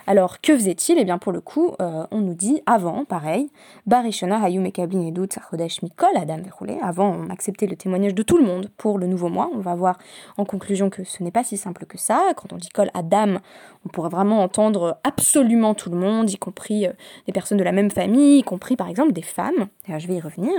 Alors, 0.07 0.41
que 0.41 0.55
faisait-il? 0.55 0.97
Eh 0.97 1.05
bien, 1.05 1.17
pour 1.17 1.31
le 1.31 1.41
coup, 1.41 1.73
euh, 1.81 2.05
on 2.11 2.19
nous 2.19 2.33
dit, 2.33 2.61
avant, 2.65 3.05
pareil, 3.05 3.49
Barishona 3.85 4.43
Hayum 4.43 4.65
Ekablin 4.65 5.07
Edut 5.07 5.27
Sachodesh 5.31 5.81
Mikol 5.81 6.09
Adam 6.15 6.37
Verroulé, 6.37 6.77
avant, 6.81 7.09
on 7.09 7.29
acceptait 7.29 7.67
le 7.67 7.75
témoignage 7.75 8.15
de 8.15 8.23
tout 8.23 8.37
le 8.37 8.43
monde 8.43 8.69
pour 8.77 8.97
le 8.97 9.07
nouveau 9.07 9.29
mois. 9.29 9.49
On 9.53 9.59
va 9.59 9.75
voir 9.75 9.97
en 10.37 10.45
conclusion 10.45 10.89
que 10.89 11.03
ce 11.03 11.23
n'est 11.23 11.31
pas 11.31 11.43
si 11.43 11.57
simple 11.57 11.85
que 11.85 11.97
ça. 11.97 12.21
Quand 12.35 12.53
on 12.53 12.57
dit 12.57 12.69
Kol 12.69 12.89
Adam, 12.93 13.37
on 13.85 13.89
pourrait 13.89 14.09
vraiment 14.09 14.41
entendre 14.41 14.99
absolument 15.03 15.73
tout 15.73 15.89
le 15.89 15.97
monde, 15.97 16.29
y 16.29 16.37
compris 16.37 16.87
des 17.25 17.33
personnes 17.33 17.57
de 17.57 17.63
la 17.63 17.71
même 17.71 17.91
famille, 17.91 18.39
y 18.39 18.43
compris 18.43 18.75
par 18.75 18.89
exemple 18.89 19.11
des 19.11 19.21
femmes, 19.21 19.67
je 19.87 20.07
vais 20.07 20.15
y 20.15 20.21
revenir, 20.21 20.53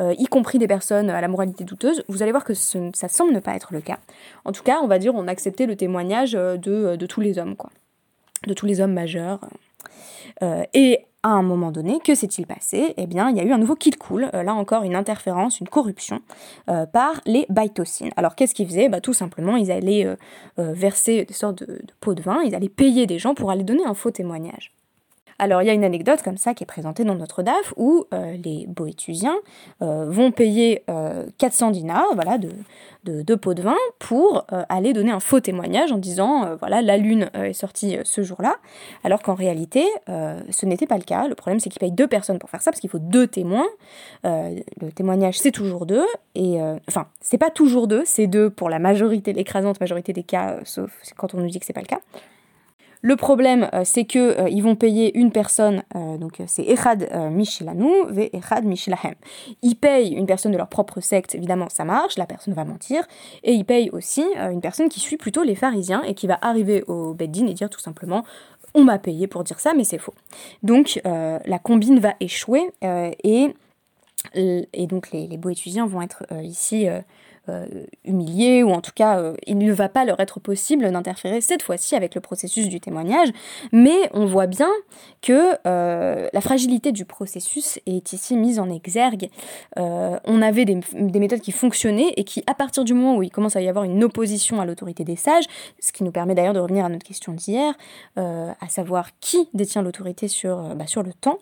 y 0.00 0.26
compris 0.26 0.58
des 0.58 0.68
personnes 0.68 1.10
à 1.10 1.20
la 1.20 1.28
moralité 1.28 1.64
douteuse, 1.64 2.04
vous 2.08 2.22
allez 2.22 2.32
voir 2.32 2.44
que 2.44 2.54
ça 2.54 3.08
semble 3.08 3.32
ne 3.32 3.40
pas 3.40 3.54
être 3.54 3.72
le 3.72 3.80
cas. 3.80 3.98
En 4.44 4.52
tout 4.52 4.62
cas, 4.62 4.78
on 4.82 4.86
va 4.86 4.98
dire, 4.98 5.14
on 5.14 5.26
acceptait 5.28 5.66
le 5.66 5.76
témoignage 5.76 6.34
euh, 6.34 6.56
de, 6.56 6.96
de 6.96 7.06
tous 7.06 7.20
les 7.20 7.38
hommes. 7.38 7.56
De 8.46 8.54
tous 8.54 8.66
les 8.66 8.80
hommes 8.80 8.92
majeurs. 8.92 9.40
Euh, 10.42 10.64
et 10.72 11.00
à 11.22 11.28
un 11.28 11.42
moment 11.42 11.70
donné, 11.70 11.98
que 12.02 12.14
s'est-il 12.14 12.46
passé? 12.46 12.94
Eh 12.96 13.06
bien, 13.06 13.28
il 13.28 13.36
y 13.36 13.40
a 13.40 13.44
eu 13.44 13.52
un 13.52 13.58
nouveau 13.58 13.76
kill 13.76 13.98
cool, 13.98 14.30
euh, 14.32 14.42
là 14.42 14.54
encore 14.54 14.84
une 14.84 14.96
interférence, 14.96 15.60
une 15.60 15.68
corruption 15.68 16.22
par 16.66 17.20
les 17.26 17.44
baitocines. 17.50 18.10
Alors, 18.16 18.34
qu'est-ce 18.34 18.54
qu'ils 18.54 18.66
faisaient? 18.66 18.88
Bah, 18.88 19.02
Tout 19.02 19.12
simplement, 19.12 19.56
ils 19.56 19.70
allaient 19.70 20.16
verser 20.56 21.26
des 21.26 21.34
sortes 21.34 21.62
de 21.62 21.82
pots 22.00 22.14
de 22.14 22.22
vin, 22.22 22.40
ils 22.42 22.54
allaient 22.54 22.70
payer 22.70 23.06
des 23.06 23.18
gens 23.18 23.34
pour 23.34 23.50
aller 23.50 23.64
donner 23.64 23.84
un 23.84 23.94
faux 23.94 24.10
témoignage. 24.10 24.72
Alors 25.40 25.62
il 25.62 25.66
y 25.66 25.70
a 25.70 25.72
une 25.72 25.84
anecdote 25.84 26.20
comme 26.22 26.36
ça 26.36 26.52
qui 26.52 26.64
est 26.64 26.66
présentée 26.66 27.02
dans 27.02 27.14
notre 27.14 27.42
DAF 27.42 27.72
où 27.78 28.04
les 28.12 28.66
boétusiens 28.68 29.36
vont 29.80 30.32
payer 30.32 30.84
400 31.38 31.70
dinars 31.70 32.04
voilà, 32.14 32.36
de 33.04 33.34
pots 33.36 33.54
de 33.54 33.62
vin 33.62 33.76
pour 33.98 34.44
aller 34.68 34.92
donner 34.92 35.10
un 35.10 35.18
faux 35.18 35.40
témoignage 35.40 35.92
en 35.92 35.96
disant 35.96 36.56
voilà 36.56 36.82
la 36.82 36.98
lune 36.98 37.30
est 37.32 37.54
sortie 37.54 37.96
ce 38.04 38.22
jour-là, 38.22 38.56
alors 39.02 39.22
qu'en 39.22 39.32
réalité 39.32 39.86
ce 40.06 40.66
n'était 40.66 40.86
pas 40.86 40.98
le 40.98 41.04
cas. 41.04 41.26
Le 41.26 41.34
problème 41.34 41.58
c'est 41.58 41.70
qu'ils 41.70 41.80
payent 41.80 41.90
deux 41.90 42.08
personnes 42.08 42.38
pour 42.38 42.50
faire 42.50 42.60
ça 42.60 42.70
parce 42.70 42.80
qu'il 42.80 42.90
faut 42.90 42.98
deux 42.98 43.26
témoins. 43.26 43.66
le 44.24 44.90
témoignage 44.94 45.38
c'est 45.38 45.52
toujours 45.52 45.86
deux 45.86 46.06
et 46.34 46.60
enfin 46.86 47.06
c'est 47.22 47.38
pas 47.38 47.50
toujours 47.50 47.88
deux, 47.88 48.02
c'est 48.04 48.26
deux 48.26 48.50
pour 48.50 48.68
la 48.68 48.78
majorité, 48.78 49.32
l'écrasante 49.32 49.80
majorité 49.80 50.12
des 50.12 50.22
cas, 50.22 50.58
sauf 50.64 50.90
quand 51.16 51.34
on 51.34 51.38
nous 51.38 51.48
dit 51.48 51.60
que 51.60 51.66
c'est 51.66 51.72
pas 51.72 51.80
le 51.80 51.86
cas. 51.86 52.00
Le 53.02 53.16
problème, 53.16 53.68
euh, 53.72 53.82
c'est 53.84 54.04
que 54.04 54.18
euh, 54.18 54.48
ils 54.50 54.62
vont 54.62 54.76
payer 54.76 55.16
une 55.16 55.32
personne, 55.32 55.82
euh, 55.96 56.18
donc 56.18 56.42
c'est 56.46 56.64
Echad 56.64 57.08
Mishilanu 57.30 58.04
ve 58.08 58.28
Echad 58.34 58.64
Mishilahem. 58.64 59.14
Ils 59.62 59.74
payent 59.74 60.12
une 60.12 60.26
personne 60.26 60.52
de 60.52 60.58
leur 60.58 60.68
propre 60.68 61.00
secte, 61.00 61.34
évidemment 61.34 61.68
ça 61.70 61.84
marche, 61.84 62.18
la 62.18 62.26
personne 62.26 62.52
va 62.52 62.64
mentir, 62.64 63.06
et 63.42 63.52
ils 63.52 63.64
payent 63.64 63.90
aussi 63.90 64.24
une 64.36 64.60
personne 64.60 64.88
qui 64.88 65.00
suit 65.00 65.16
plutôt 65.16 65.42
les 65.42 65.54
pharisiens 65.54 66.02
et 66.02 66.14
qui 66.14 66.26
va 66.26 66.38
arriver 66.42 66.84
au 66.88 67.14
Beddin 67.14 67.46
et 67.46 67.54
dire 67.54 67.70
tout 67.70 67.80
simplement 67.80 68.24
on 68.74 68.84
m'a 68.84 68.98
payé 68.98 69.26
pour 69.26 69.42
dire 69.42 69.58
ça, 69.58 69.72
mais 69.74 69.82
c'est 69.84 69.98
faux. 69.98 70.14
Donc 70.62 71.00
la 71.04 71.58
combine 71.58 71.98
va 71.98 72.14
échouer 72.20 72.70
et, 72.82 73.54
donc 74.86 75.10
les, 75.10 75.26
les 75.26 75.36
beaux 75.36 75.50
étudiants 75.50 75.86
vont 75.86 76.02
être 76.02 76.24
ici 76.42 76.86
humiliés, 78.04 78.62
ou 78.62 78.70
en 78.70 78.80
tout 78.80 78.92
cas, 78.94 79.18
euh, 79.18 79.34
il 79.46 79.58
ne 79.58 79.72
va 79.72 79.88
pas 79.88 80.04
leur 80.04 80.20
être 80.20 80.40
possible 80.40 80.90
d'interférer 80.90 81.40
cette 81.40 81.62
fois-ci 81.62 81.94
avec 81.94 82.14
le 82.14 82.20
processus 82.20 82.68
du 82.68 82.80
témoignage, 82.80 83.28
mais 83.72 84.10
on 84.12 84.26
voit 84.26 84.46
bien 84.46 84.70
que 85.22 85.56
euh, 85.66 86.28
la 86.32 86.40
fragilité 86.40 86.92
du 86.92 87.04
processus 87.04 87.78
est 87.86 88.12
ici 88.12 88.36
mise 88.36 88.58
en 88.58 88.70
exergue. 88.70 89.30
on 89.76 90.42
avait 90.42 90.64
des, 90.64 90.80
méthodes 91.20 91.40
qui 91.40 91.52
fonctionnaient 91.52 92.12
et 92.16 92.24
qui, 92.24 92.42
à 92.46 92.54
partir 92.54 92.84
du 92.84 92.94
moment 92.94 93.16
où 93.16 93.22
il 93.22 93.30
commence 93.30 93.56
à 93.56 93.62
y 93.62 93.68
avoir 93.68 93.84
une 93.84 94.02
opposition 94.04 94.60
à 94.60 94.64
l'autorité 94.64 95.04
des 95.04 95.16
sages, 95.16 95.44
ce 95.80 95.92
qui 95.92 96.04
nous 96.04 96.12
permet 96.12 96.34
d'ailleurs 96.34 96.54
de 96.54 96.60
revenir 96.60 96.84
à 96.84 96.88
notre 96.88 97.06
question 97.06 97.32
d'hier, 97.32 97.74
à 98.16 98.68
savoir 98.68 99.10
qui 99.20 99.48
détient 99.54 99.82
l'autorité 99.82 100.28
sur, 100.28 100.74
bah, 100.74 100.86
sur 100.86 101.02
le 101.02 101.12
temps. 101.12 101.38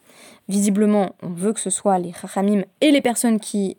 Visiblement, 0.49 1.11
on 1.23 1.31
veut 1.31 1.53
que 1.53 1.61
ce 1.61 1.71
soit 1.71 1.99
les 1.99 2.13
chachamim 2.13 2.63
et 2.81 2.91
les 2.91 3.01
personnes 3.01 3.41
qui 3.41 3.77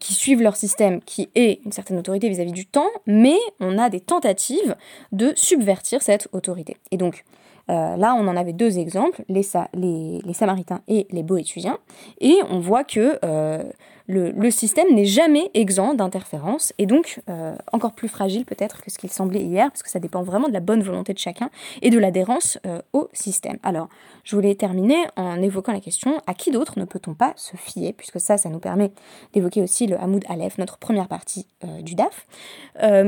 qui 0.00 0.14
suivent 0.14 0.42
leur 0.42 0.56
système, 0.56 1.00
qui 1.02 1.28
est 1.34 1.60
une 1.64 1.72
certaine 1.72 1.98
autorité 1.98 2.28
vis-à-vis 2.28 2.52
du 2.52 2.66
temps, 2.66 2.90
mais 3.06 3.38
on 3.60 3.78
a 3.78 3.88
des 3.90 4.00
tentatives 4.00 4.76
de 5.12 5.32
subvertir 5.34 6.02
cette 6.02 6.28
autorité. 6.32 6.76
Et 6.90 6.96
donc, 6.96 7.24
euh, 7.70 7.96
là, 7.96 8.14
on 8.14 8.26
en 8.28 8.36
avait 8.36 8.52
deux 8.52 8.78
exemples, 8.78 9.22
les, 9.28 9.42
Samaritains 9.42 10.80
et 10.88 11.06
les 11.10 11.22
Boétusiens, 11.22 11.78
et 12.20 12.36
on 12.48 12.60
voit 12.60 12.84
que 12.84 13.18
euh, 13.24 13.62
le, 14.06 14.50
système 14.50 14.86
n'est 14.94 15.04
jamais 15.04 15.50
exempt 15.52 15.94
d'interférences, 15.94 16.72
et 16.78 16.86
donc 16.86 17.20
euh, 17.28 17.54
encore 17.72 17.92
plus 17.92 18.08
fragile 18.08 18.46
peut-être 18.46 18.80
que 18.80 18.90
ce 18.90 18.96
qu'il 18.96 19.10
semblait 19.10 19.42
hier, 19.42 19.70
parce 19.70 19.82
que 19.82 19.90
ça 19.90 19.98
dépend 19.98 20.22
vraiment 20.22 20.48
de 20.48 20.54
la 20.54 20.60
bonne 20.60 20.82
volonté 20.82 21.12
de 21.12 21.18
chacun 21.18 21.50
et 21.82 21.90
de 21.90 21.98
l'adhérence 21.98 22.58
au 22.92 23.08
système. 23.12 23.58
Alors, 23.62 23.88
je 24.24 24.34
voulais 24.34 24.54
terminer 24.54 24.96
en 25.16 25.42
évoquant 25.42 25.72
la 25.72 25.80
question 25.80 26.20
à 26.26 26.34
qui 26.34 26.50
d'autre 26.50 26.78
ne 26.78 26.84
peut-on 26.84 27.14
pas 27.14 27.34
se 27.36 27.56
fier, 27.56 27.92
puisque 27.92 28.20
ça, 28.20 28.38
ça 28.38 28.48
nous 28.48 28.60
permet 28.60 28.92
d'évoquer 29.34 29.62
aussi 29.62 29.86
le 29.86 30.00
Hamoud 30.00 30.24
Aleph, 30.28 30.56
notre 30.58 30.78
première 30.78 31.08
partie 31.08 31.46
du 31.82 31.94
DAF, 31.94 32.26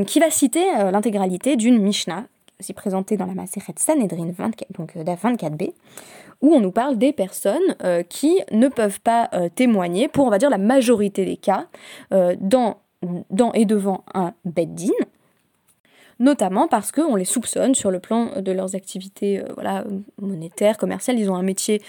qui 0.06 0.20
va 0.20 0.30
citer 0.30 0.64
l'intégralité 0.92 1.56
d'une 1.56 1.78
Mishnah 1.78 2.26
aussi 2.60 2.72
présenté 2.72 3.16
dans 3.16 3.26
la 3.26 3.34
Maseret 3.34 3.74
Sanhedrin 3.76 4.30
24, 4.30 4.72
donc 4.78 4.96
euh, 4.96 5.02
DAF 5.02 5.24
24b, 5.24 5.72
où 6.42 6.54
on 6.54 6.60
nous 6.60 6.70
parle 6.70 6.96
des 6.96 7.12
personnes 7.12 7.58
euh, 7.82 8.02
qui 8.02 8.40
ne 8.52 8.68
peuvent 8.68 9.00
pas 9.00 9.28
euh, 9.34 9.48
témoigner 9.48 10.08
pour, 10.08 10.26
on 10.26 10.30
va 10.30 10.38
dire, 10.38 10.50
la 10.50 10.58
majorité 10.58 11.24
des 11.24 11.36
cas, 11.36 11.66
dans, 12.40 12.78
dans 13.30 13.52
et 13.52 13.64
devant 13.64 14.04
un 14.14 14.32
beddin, 14.44 14.92
notamment 16.20 16.68
parce 16.68 16.92
qu'on 16.92 17.16
les 17.16 17.24
soupçonne 17.24 17.74
sur 17.74 17.90
le 17.90 17.98
plan 17.98 18.40
de 18.40 18.52
leurs 18.52 18.76
activités 18.76 19.42
voilà, 19.54 19.84
monétaires, 20.20 20.78
commerciales. 20.78 21.18
Ils 21.18 21.30
ont 21.30 21.36
un 21.36 21.42
métier 21.42 21.82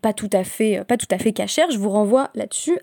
pas, 0.00 0.12
tout 0.12 0.30
à 0.32 0.44
fait, 0.44 0.84
pas 0.86 0.96
tout 0.96 1.08
à 1.10 1.18
fait 1.18 1.32
cachère. 1.32 1.70
Je 1.70 1.78
vous 1.78 1.90
renvoie 1.90 2.30
là-dessus 2.34 2.78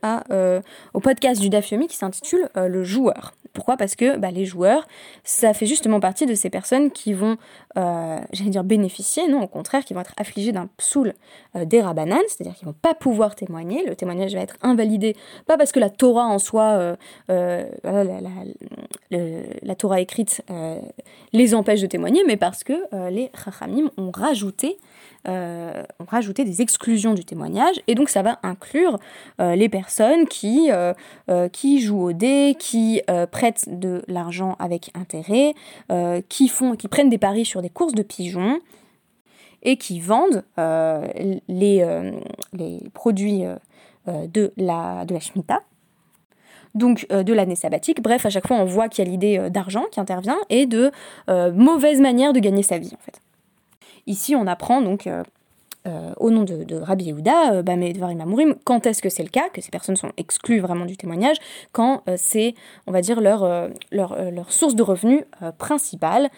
au 0.94 1.00
podcast 1.00 1.40
du 1.40 1.50
Dafyomi 1.50 1.88
qui 1.88 1.96
s'intitule 1.96 2.50
Le 2.56 2.84
joueur. 2.84 3.34
Pourquoi? 3.54 3.76
Parce 3.76 3.96
que 3.96 4.18
bah, 4.18 4.32
les 4.32 4.46
joueurs, 4.46 4.88
ça 5.24 5.54
fait 5.54 5.66
justement 5.66 6.00
partie 6.00 6.26
de 6.26 6.36
ces 6.36 6.50
personnes 6.50 6.90
qui 6.90 7.14
vont, 7.14 7.38
euh, 7.78 8.20
j'allais 8.32 8.50
dire 8.50 8.64
bénéficier, 8.64 9.28
non, 9.28 9.44
au 9.44 9.48
contraire, 9.48 9.84
qui 9.84 9.94
vont 9.94 10.00
être 10.02 10.14
affligées 10.18 10.54
d'un 10.54 10.70
psoul 10.78 11.14
euh, 11.56 11.66
des 11.66 11.82
rabanan, 11.82 12.22
c'est-à-dire 12.28 12.56
qu'ils 12.56 12.68
vont 12.68 12.76
pas 12.82 12.94
pouvoir 12.94 13.36
témoigner. 13.36 13.86
Le 13.86 13.96
témoignage 13.96 14.34
va 14.34 14.40
être 14.42 14.56
invalidé, 14.62 15.18
pas 15.48 15.58
parce 15.58 15.74
que 15.74 15.80
la 15.80 15.90
Torah 15.90 16.28
en 16.28 16.40
soi, 16.40 16.96
euh, 17.30 17.66
la, 19.12 19.76
Torah 19.76 20.00
écrite 20.00 20.44
les 21.34 21.56
empêche 21.56 21.82
de 21.82 21.88
témoigner, 21.88 22.22
mais 22.28 22.38
parce 22.38 22.64
que 22.64 22.74
les 23.10 23.32
chachamim 23.36 23.90
ont 23.98 24.12
rajouté 24.12 24.78
euh, 25.28 25.84
ont 26.00 26.06
rajouté 26.06 26.44
des 26.44 26.64
exclusions 26.64 27.14
du 27.14 27.24
témoignage, 27.24 27.80
et 27.86 27.94
donc 27.94 28.10
ça 28.10 28.24
va 28.24 28.40
inclure 28.42 28.98
euh, 29.40 29.56
les 29.56 29.70
personnes 29.70 30.28
qui, 30.28 30.72
euh, 30.72 30.94
jouent 31.80 32.06
au 32.06 32.12
dé, 32.12 32.56
qui 32.58 33.02
prêtent 33.32 33.66
de 33.68 34.02
l'argent 34.08 34.56
avec 34.58 34.90
intérêt, 34.96 35.54
qui, 36.28 36.48
font, 36.48 36.76
qui 36.76 36.88
prennent 36.88 37.10
des 37.10 37.20
paris 37.20 37.46
sur 37.46 37.62
des 37.62 37.70
courses 37.70 37.94
de 37.94 38.02
pigeons, 38.02 38.60
et 39.62 39.78
qui 39.78 40.00
vendent 40.00 40.44
les, 40.58 42.12
les 42.54 42.80
produits 42.94 43.44
de 44.08 44.54
la, 44.58 45.06
de 45.06 45.14
la 45.14 45.20
Shemitah 45.20 45.62
donc 46.76 47.08
de 47.10 47.34
l'année 47.34 47.56
sabbatique. 47.56 48.02
Bref, 48.02 48.26
à 48.26 48.30
chaque 48.30 48.48
fois, 48.48 48.58
on 48.58 48.66
voit 48.66 48.90
qu'il 48.90 49.06
y 49.06 49.08
a 49.08 49.12
l'idée 49.12 49.50
d'argent 49.50 49.84
qui 49.92 50.00
intervient 50.00 50.38
et 50.50 50.66
de 50.66 50.92
mauvaise 51.28 52.02
manière 52.02 52.34
de 52.34 52.40
gagner 52.40 52.64
sa 52.64 52.78
vie, 52.78 52.94
en 52.94 53.04
fait. 53.04 53.22
Ici, 54.08 54.36
on 54.36 54.48
apprend 54.48 54.82
donc 54.82 55.08
euh, 55.08 55.24
euh, 55.88 56.14
au 56.18 56.30
nom 56.30 56.44
de, 56.44 56.76
Rabbi 56.76 57.06
Yehuda, 57.06 57.54
euh, 57.54 57.64
Bamedvarim 57.64 58.22
Amourim, 58.22 58.56
quand 58.66 58.86
est-ce 58.86 59.02
que 59.02 59.10
c'est 59.10 59.24
le 59.24 59.30
cas, 59.30 59.50
que 59.50 59.62
ces 59.62 59.72
personnes 59.72 59.96
sont 59.96 60.12
exclues 60.18 60.60
vraiment 60.60 60.86
du 60.86 60.98
témoignage, 60.98 61.38
quand 61.72 62.04
c'est, 62.18 62.56
on 62.88 62.92
va 62.92 63.02
dire, 63.02 63.22
leur, 63.22 63.72
source 64.50 64.76
de 64.76 64.84
revenus 64.84 65.24
principale. 65.58 66.30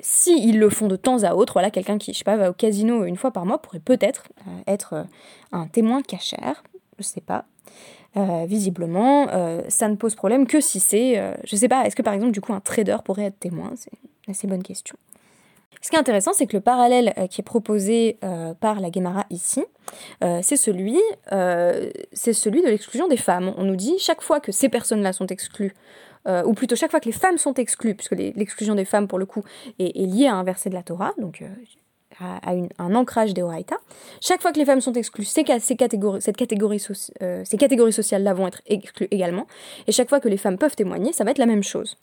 S'ils 0.00 0.58
le 0.58 0.70
font 0.70 0.88
de 0.88 0.96
temps 0.96 1.22
à 1.24 1.34
autre, 1.34 1.54
voilà, 1.54 1.70
quelqu'un 1.70 1.98
qui, 1.98 2.12
je 2.12 2.18
sais 2.18 2.24
pas, 2.24 2.36
va 2.36 2.50
au 2.50 2.52
casino 2.52 3.04
une 3.04 3.16
fois 3.16 3.30
par 3.32 3.46
mois 3.46 3.58
pourrait 3.58 3.80
peut-être 3.80 4.24
être 4.66 5.06
un 5.52 5.66
témoin 5.66 6.02
cachère, 6.02 6.62
je 6.98 7.04
sais 7.04 7.20
pas. 7.20 7.44
Visiblement, 8.16 9.28
ça 9.68 9.88
ne 9.88 9.96
pose 9.96 10.14
problème 10.14 10.46
que 10.46 10.60
si 10.60 10.80
c'est, 10.80 11.34
je 11.44 11.56
sais 11.56 11.68
pas, 11.68 11.84
est-ce 11.84 11.96
que 11.96 12.02
par 12.02 12.14
exemple 12.14 12.32
du 12.32 12.40
coup 12.40 12.52
un 12.52 12.60
trader 12.60 12.98
pourrait 13.04 13.26
être 13.26 13.38
témoin? 13.38 13.72
C'est 13.76 13.92
une 14.26 14.32
assez 14.32 14.46
bonne 14.46 14.62
question. 14.62 14.96
Ce 15.82 15.88
qui 15.88 15.96
est 15.96 15.98
intéressant, 15.98 16.32
c'est 16.34 16.46
que 16.46 16.56
le 16.56 16.60
parallèle 16.60 17.14
euh, 17.16 17.26
qui 17.26 17.40
est 17.40 17.44
proposé 17.44 18.18
euh, 18.22 18.52
par 18.54 18.80
la 18.80 18.90
Guémara 18.90 19.24
ici, 19.30 19.64
euh, 20.22 20.40
c'est 20.42 20.56
celui, 20.56 20.98
c'est 22.12 22.32
celui 22.32 22.62
de 22.62 22.68
l'exclusion 22.68 23.08
des 23.08 23.16
femmes. 23.16 23.54
On 23.56 23.64
nous 23.64 23.76
dit 23.76 23.94
chaque 23.98 24.20
fois 24.20 24.40
que 24.40 24.52
ces 24.52 24.68
personnes-là 24.68 25.12
sont 25.12 25.26
exclues, 25.26 25.74
ou 26.44 26.52
plutôt 26.52 26.76
chaque 26.76 26.90
fois 26.90 27.00
que 27.00 27.06
les 27.06 27.12
femmes 27.12 27.38
sont 27.38 27.54
exclues, 27.54 27.94
puisque 27.94 28.12
l'exclusion 28.12 28.74
des 28.74 28.84
femmes, 28.84 29.08
pour 29.08 29.18
le 29.18 29.26
coup, 29.26 29.42
est, 29.78 29.96
liée 29.96 30.26
à 30.26 30.34
un 30.34 30.44
verset 30.44 30.68
de 30.68 30.74
la 30.74 30.82
Torah, 30.82 31.12
donc 31.18 31.42
à, 32.20 32.52
un 32.78 32.94
ancrage 32.94 33.34
des 33.34 33.42
Horaïta. 33.42 33.76
Chaque 34.20 34.42
fois 34.42 34.52
que 34.52 34.58
les 34.58 34.64
femmes 34.64 34.80
sont 34.80 34.92
exclues, 34.92 35.24
ces, 35.24 35.44
catégories, 35.44 36.20
cette 36.20 36.36
catégorie 36.36 36.80
ces 36.80 37.56
catégories 37.58 37.92
sociales-là 37.92 38.34
vont 38.34 38.46
être 38.46 38.62
exclues 38.66 39.08
également. 39.10 39.46
Et 39.86 39.92
chaque 39.92 40.08
fois 40.08 40.20
que 40.20 40.28
les 40.28 40.36
femmes 40.36 40.58
peuvent 40.58 40.76
témoigner, 40.76 41.12
ça 41.12 41.24
va 41.24 41.30
être 41.30 41.38
la 41.38 41.46
même 41.46 41.62
chose. 41.62 41.96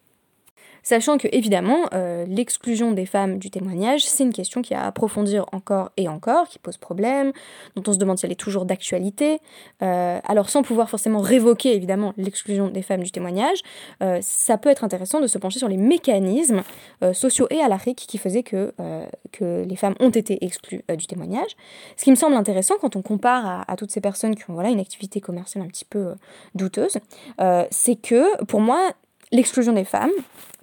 Sachant 0.87 1.17
que, 1.17 1.27
évidemment, 1.33 1.89
euh, 1.93 2.25
l'exclusion 2.29 2.93
des 2.93 3.05
femmes 3.05 3.39
du 3.39 3.51
témoignage, 3.51 4.05
c'est 4.05 4.23
une 4.23 4.31
question 4.31 4.61
qui 4.61 4.73
a 4.73 4.83
à 4.83 4.87
approfondir 4.87 5.45
encore 5.51 5.91
et 5.97 6.07
encore, 6.07 6.47
qui 6.47 6.59
pose 6.59 6.77
problème, 6.77 7.33
dont 7.75 7.83
on 7.87 7.91
se 7.91 7.97
demande 7.97 8.17
si 8.17 8.25
elle 8.25 8.31
est 8.31 8.35
toujours 8.35 8.63
d'actualité. 8.63 9.41
Euh, 9.81 10.21
alors, 10.23 10.49
sans 10.49 10.63
pouvoir 10.63 10.89
forcément 10.89 11.19
révoquer, 11.19 11.75
évidemment, 11.75 12.13
l'exclusion 12.15 12.69
des 12.69 12.83
femmes 12.83 13.03
du 13.03 13.11
témoignage, 13.11 13.57
euh, 14.01 14.19
ça 14.21 14.57
peut 14.57 14.69
être 14.69 14.85
intéressant 14.85 15.19
de 15.19 15.27
se 15.27 15.37
pencher 15.37 15.59
sur 15.59 15.67
les 15.67 15.75
mécanismes 15.75 16.63
sociaux 17.11 17.47
et 17.49 17.59
alariques 17.59 18.05
qui 18.07 18.17
faisaient 18.17 18.43
que, 18.43 18.71
les 19.41 19.75
femmes 19.75 19.95
ont 19.99 20.09
été 20.09 20.45
exclues 20.45 20.83
du 20.97 21.05
témoignage. 21.05 21.51
Ce 21.97 22.05
qui 22.05 22.11
me 22.11 22.15
semble 22.15 22.35
intéressant 22.37 22.75
quand 22.79 22.95
on 22.95 23.01
compare 23.01 23.45
à, 23.45 23.69
à, 23.69 23.75
toutes 23.75 23.91
ces 23.91 23.99
personnes 23.99 24.35
qui 24.35 24.49
ont 24.49 24.53
voilà, 24.53 24.69
une 24.69 24.79
activité 24.79 25.19
commerciale 25.19 25.65
un 25.65 25.67
petit 25.67 25.83
peu 25.83 26.13
douteuse, 26.55 26.97
c'est 27.71 28.01
que, 28.01 28.41
pour 28.45 28.61
moi, 28.61 28.93
l'exclusion 29.31 29.73
des 29.73 29.85
femmes 29.85 30.11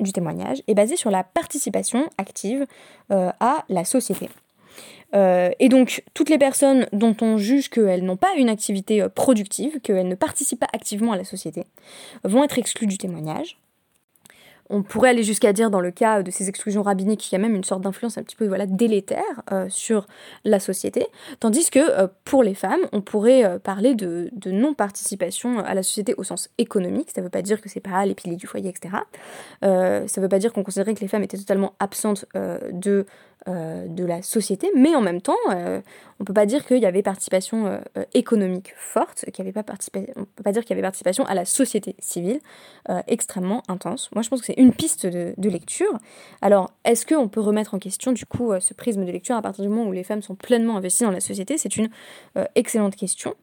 du 0.00 0.12
témoignage 0.12 0.62
est 0.66 0.74
basée 0.74 0.96
sur 0.96 1.10
la 1.10 1.24
participation 1.24 2.08
active 2.18 2.66
euh, 3.10 3.30
à 3.40 3.64
la 3.68 3.84
société. 3.84 4.28
Euh, 5.14 5.50
et 5.60 5.68
donc, 5.68 6.02
toutes 6.12 6.28
les 6.28 6.38
personnes 6.38 6.86
dont 6.92 7.16
on 7.20 7.38
juge 7.38 7.70
qu'elles 7.70 8.04
n'ont 8.04 8.16
pas 8.16 8.34
une 8.36 8.48
activité 8.48 9.00
euh, 9.00 9.08
productive, 9.08 9.80
qu'elles 9.80 10.08
ne 10.08 10.14
participent 10.14 10.60
pas 10.60 10.68
activement 10.72 11.12
à 11.12 11.16
la 11.16 11.24
société, 11.24 11.64
vont 12.24 12.42
être 12.42 12.58
exclues 12.58 12.88
du 12.88 12.98
témoignage. 12.98 13.58
On 14.70 14.82
pourrait 14.82 15.10
aller 15.10 15.22
jusqu'à 15.22 15.52
dire 15.52 15.70
dans 15.70 15.80
le 15.80 15.90
cas 15.90 16.22
de 16.22 16.30
ces 16.30 16.48
exclusions 16.48 16.82
rabbiniques 16.82 17.20
qu'il 17.20 17.38
y 17.38 17.40
a 17.40 17.42
même 17.42 17.54
une 17.54 17.64
sorte 17.64 17.82
d'influence 17.82 18.18
un 18.18 18.22
petit 18.22 18.36
peu 18.36 18.46
voilà, 18.46 18.66
délétère 18.66 19.42
euh, 19.52 19.66
sur 19.68 20.06
la 20.44 20.60
société, 20.60 21.06
tandis 21.40 21.70
que 21.70 21.78
euh, 21.78 22.08
pour 22.24 22.42
les 22.42 22.54
femmes, 22.54 22.80
on 22.92 23.00
pourrait 23.00 23.44
euh, 23.44 23.58
parler 23.58 23.94
de, 23.94 24.30
non-participation 24.46 25.58
à 25.58 25.74
la 25.74 25.82
société 25.82 26.14
au 26.16 26.24
sens 26.24 26.50
économique, 26.58 27.10
ça 27.14 27.20
ne 27.20 27.26
veut 27.26 27.30
pas 27.30 27.42
dire 27.42 27.60
que 27.60 27.68
c'est 27.68 27.80
pas 27.80 28.04
les 28.04 28.14
piliers 28.14 28.36
du 28.36 28.46
foyer, 28.46 28.68
etc. 28.68 28.94
ça 29.62 29.68
ne 29.68 30.20
veut 30.20 30.28
pas 30.28 30.38
dire 30.38 30.52
qu'on 30.52 30.62
considérait 30.62 30.94
que 30.94 31.00
les 31.00 31.08
femmes 31.08 31.22
étaient 31.22 31.38
totalement 31.38 31.74
absentes 31.80 32.26
de 32.72 33.06
euh, 33.46 33.86
de 33.88 34.06
la 34.06 34.22
société, 34.22 34.70
mais 34.74 34.94
en 34.94 35.02
même 35.02 35.20
temps, 35.20 35.36
euh, 35.50 35.82
on 36.18 36.22
ne 36.22 36.24
peut 36.24 36.32
pas 36.32 36.46
dire 36.46 36.64
qu'il 36.64 36.78
y 36.78 36.86
avait 36.86 37.02
participation 37.02 37.66
euh, 37.66 38.04
économique 38.14 38.72
forte, 38.74 39.26
qu'il 39.26 39.44
y 39.44 39.46
avait 39.46 39.52
pas 39.52 39.62
on 40.16 40.24
peut 40.24 40.42
pas 40.42 40.52
dire 40.52 40.62
qu'il 40.62 40.70
y 40.70 40.72
avait 40.72 40.80
participation 40.80 41.26
à 41.26 41.34
la 41.34 41.44
société 41.44 41.94
civile 41.98 42.40
extrêmement 43.06 43.62
intense. 43.68 44.08
Moi, 44.14 44.22
je 44.22 44.30
pense 44.30 44.40
que 44.40 44.46
c'est 44.46 44.58
une 44.58 44.72
piste 44.72 45.06
de, 45.06 45.34
lecture. 45.50 45.98
Alors, 46.40 46.72
est-ce 46.86 47.04
qu'on 47.04 47.28
peut 47.28 47.40
remettre 47.40 47.74
en 47.74 47.78
question, 47.78 48.12
du 48.12 48.24
coup, 48.24 48.52
ce 48.60 48.72
prisme 48.72 49.04
de 49.04 49.12
lecture 49.12 49.36
à 49.36 49.42
partir 49.42 49.62
du 49.62 49.68
moment 49.68 49.86
où 49.86 49.92
les 49.92 50.04
femmes 50.04 50.22
sont 50.22 50.36
pleinement 50.36 50.78
investies 50.78 51.04
dans 51.04 51.10
la 51.10 51.20
société? 51.20 51.58
C'est 51.58 51.76
une 51.76 51.90
excellente 52.54 52.96
question. 52.96 53.34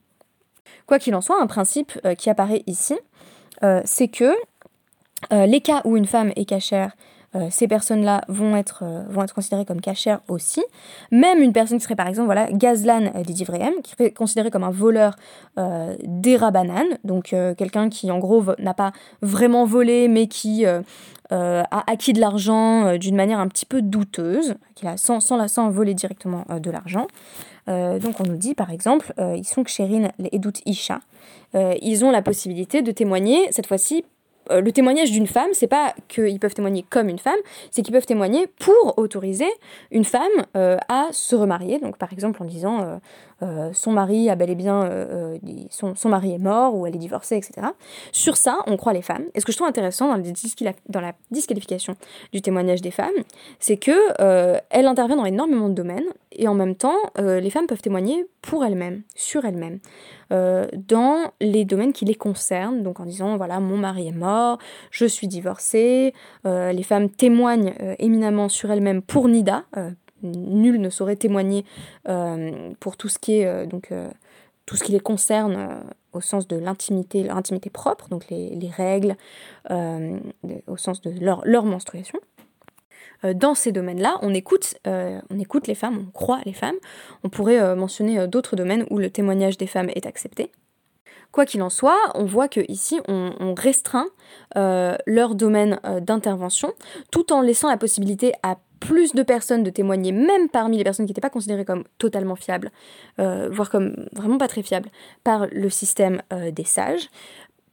Quoi 0.88 0.98
qu'il 0.98 1.14
en 1.14 1.22
soit, 1.22 1.40
un 1.40 1.48
principe 1.48 2.00
qui 2.18 2.32
apparaît 2.32 2.64
ici, 2.66 2.98
c'est 3.86 4.08
que 4.08 4.34
les 5.32 5.62
cas 5.62 5.82
où 5.86 5.96
une 5.96 6.08
femme 6.08 6.32
est 6.36 6.46
cachère 6.46 6.96
euh, 7.34 7.48
ces 7.50 7.68
personnes-là 7.68 8.24
vont 8.28 8.58
être, 8.58 8.84
euh, 8.84 9.04
vont 9.10 9.24
être 9.24 9.34
considérées 9.34 9.64
comme 9.64 9.80
cachères 9.80 10.20
aussi. 10.28 10.62
Même 11.12 11.42
une 11.42 11.54
personne 11.54 11.78
qui 11.78 11.84
serait 11.84 11.96
par 11.96 12.08
exemple 12.08 12.26
voilà, 12.26 12.52
Gazlan 12.52 13.12
euh, 13.16 13.24
qui 13.24 13.92
serait 13.92 14.12
considéré 14.12 14.52
comme 14.52 14.64
un 14.64 14.72
voleur 14.72 15.16
des 16.04 16.36
rabananes, 16.38 16.98
donc 17.04 17.36
quelqu'un 17.58 17.90
qui 17.90 18.10
en 18.12 18.20
gros 18.20 18.44
n'a 18.60 18.74
pas 18.74 18.92
vraiment 19.22 19.66
volé 19.66 20.08
mais 20.08 20.28
qui 20.28 20.66
a 20.66 20.82
acquis 21.88 22.14
de 22.14 22.20
l'argent 22.20 22.98
d'une 22.98 23.16
manière 23.16 23.40
un 23.40 23.48
petit 23.48 23.66
peu 23.66 23.82
douteuse, 23.82 24.56
qui 24.76 24.88
a, 24.88 24.98
sans, 24.98 25.20
sans, 25.20 25.48
sans 25.48 25.70
voler 25.70 25.94
directement 25.94 26.46
de 26.50 26.72
l'argent. 26.72 27.08
donc 27.68 28.20
on 28.20 28.24
nous 28.24 28.38
dit 28.38 28.56
par 28.56 28.72
exemple, 28.72 29.14
ils 29.18 29.46
sont 29.46 29.64
Ksherin 29.64 30.10
les 30.20 30.30
Edut 30.32 30.54
Isha, 30.66 31.00
ils 31.54 32.06
ont 32.06 32.12
la 32.12 32.22
possibilité 32.22 32.82
de 32.82 32.92
témoigner 32.92 33.52
cette 33.52 33.68
fois-ci 33.68 34.06
euh, 34.50 34.62
le 34.62 34.72
témoignage 34.72 35.12
d'une 35.12 35.28
femme, 35.28 35.50
c'est 35.54 35.68
pas 35.68 35.94
qu'ils 36.08 36.40
peuvent 36.40 36.54
témoigner 36.54 36.84
comme 36.90 37.10
une 37.10 37.20
femme, 37.20 37.40
c'est 37.70 37.82
qu'ils 37.82 37.94
peuvent 37.94 38.06
témoigner 38.06 38.48
pour 38.48 38.98
autoriser 38.98 39.50
une 39.92 40.06
femme 40.06 40.22
euh, 40.56 40.78
à 40.90 41.08
se 41.12 41.36
remarier. 41.36 41.80
Donc, 41.80 41.98
par 41.98 42.12
exemple, 42.14 42.42
en 42.42 42.46
disant 42.46 43.00
euh, 43.44 43.70
son 43.74 43.92
mari 43.92 44.30
a 44.30 44.36
bel 44.36 44.50
et 44.50 44.56
bien, 44.56 44.90
son, 45.70 45.96
son, 45.96 46.10
mari 46.10 46.34
est 46.34 46.40
mort 46.40 46.76
ou 46.76 46.86
elle 46.86 46.96
est 46.96 47.00
divorcée, 47.00 47.38
etc. 47.38 47.68
Sur 48.12 48.38
ça, 48.38 48.60
on 48.68 48.78
croit 48.78 48.94
les 48.94 49.02
femmes. 49.02 49.26
Et 49.34 49.40
ce 49.40 49.46
que 49.46 49.52
je 49.52 49.58
trouve 49.58 49.68
intéressant 49.68 50.16
dans, 50.16 50.22
dans 50.90 51.02
la 51.02 51.14
disqualification 51.32 51.96
du 52.34 52.42
témoignage 52.42 52.82
des 52.82 52.92
femmes, 52.92 53.10
c'est 53.60 53.78
que 53.78 53.92
elle 54.70 54.88
intervient 54.88 55.18
dans 55.18 55.26
énormément 55.26 55.70
de 55.70 55.74
domaines 55.74 56.06
et 56.32 56.48
en 56.48 56.54
même 56.54 56.76
temps, 56.76 56.98
les 57.18 57.50
femmes 57.50 57.68
peuvent 57.68 57.82
témoigner 57.82 58.26
pour 58.42 58.64
elles-mêmes, 58.64 59.04
sur 59.16 59.46
elles-mêmes. 59.46 59.80
Euh, 60.32 60.68
dans 60.88 61.32
les 61.42 61.66
domaines 61.66 61.92
qui 61.92 62.06
les 62.06 62.16
concernent, 62.16 62.84
donc 62.84 63.00
en 63.02 63.06
disant 63.06 63.36
voilà 63.36 63.60
mon 63.60 63.78
mari 63.78 64.08
est 64.08 64.14
mort, 64.14 64.60
je 64.90 65.06
suis 65.06 65.28
divorcée, 65.28 66.14
euh, 66.46 66.72
les 66.72 66.84
femmes 66.84 67.10
témoignent 67.10 67.74
euh, 67.82 67.96
éminemment 68.00 68.48
sur 68.48 68.72
elles-mêmes 68.72 69.02
pour 69.02 69.28
Nida, 69.28 69.66
nul 70.24 70.80
ne 70.80 70.90
saurait 70.90 71.16
témoigner 71.16 71.66
pour 72.80 72.96
tout 72.96 73.10
ce 73.10 73.18
qui 73.18 73.34
est 73.34 73.66
donc 73.66 73.92
tout 74.68 74.76
ce 74.76 74.84
qui 74.84 74.92
les 74.92 75.00
concerne 75.00 75.84
au 76.14 76.22
sens 76.22 76.48
de 76.48 76.58
l'intimité, 76.58 77.24
leur 77.24 77.38
intimité 77.38 77.72
propre, 77.72 78.08
donc 78.08 78.30
les, 78.30 78.50
les 78.52 78.70
règles, 78.70 79.16
au 79.72 80.78
sens 80.78 81.02
de 81.02 81.12
leur 81.20 81.66
menstruation. 81.66 82.20
Euh, 83.24 83.34
dans 83.34 83.56
ces 83.56 83.72
domaines-là, 83.72 84.18
on 84.22 84.34
écoute, 84.34 84.76
euh, 84.88 85.20
on 85.30 85.40
écoute 85.40 85.68
les 85.68 85.76
femmes, 85.76 86.06
on 86.08 86.12
croit 86.12 86.42
les 86.46 86.54
femmes. 86.54 86.76
On 87.24 87.30
pourrait 87.30 87.60
euh, 87.60 87.76
mentionner 87.76 88.28
d'autres 88.28 88.56
domaines 88.56 88.86
où 88.90 88.98
le 88.98 89.10
témoignage 89.10 89.58
des 89.58 89.68
femmes 89.68 89.90
est 89.96 90.06
accepté. 90.06 90.52
Quoi 91.32 91.46
qu'il 91.46 91.62
en 91.62 91.70
soit, 91.70 91.98
on 92.16 92.26
voit 92.26 92.50
que 92.50 92.60
ici 92.68 93.00
on, 93.08 93.54
restreint 93.54 94.08
leur 94.54 95.34
domaine 95.36 95.80
d'intervention, 96.02 96.74
tout 97.10 97.32
en 97.32 97.40
laissant 97.40 97.70
la 97.70 97.78
possibilité 97.78 98.34
à 98.44 98.58
plus 98.82 99.14
de 99.14 99.24
personnes 99.24 99.64
de 99.64 99.70
témoigner, 99.70 100.12
même 100.12 100.50
parmi 100.50 100.78
les 100.78 100.84
personnes 100.84 101.06
qui 101.06 101.12
n'étaient 101.12 101.22
pas 101.22 101.30
considérées 101.30 101.64
comme 101.64 101.86
totalement 102.00 102.36
fiables, 102.36 102.70
voire 103.18 103.70
comme 103.70 104.08
vraiment 104.12 104.38
pas 104.38 104.50
très 104.50 104.62
fiables, 104.62 104.90
par 105.24 105.48
le 105.50 105.70
système 105.70 106.22
des 106.52 106.66
sages 106.66 107.08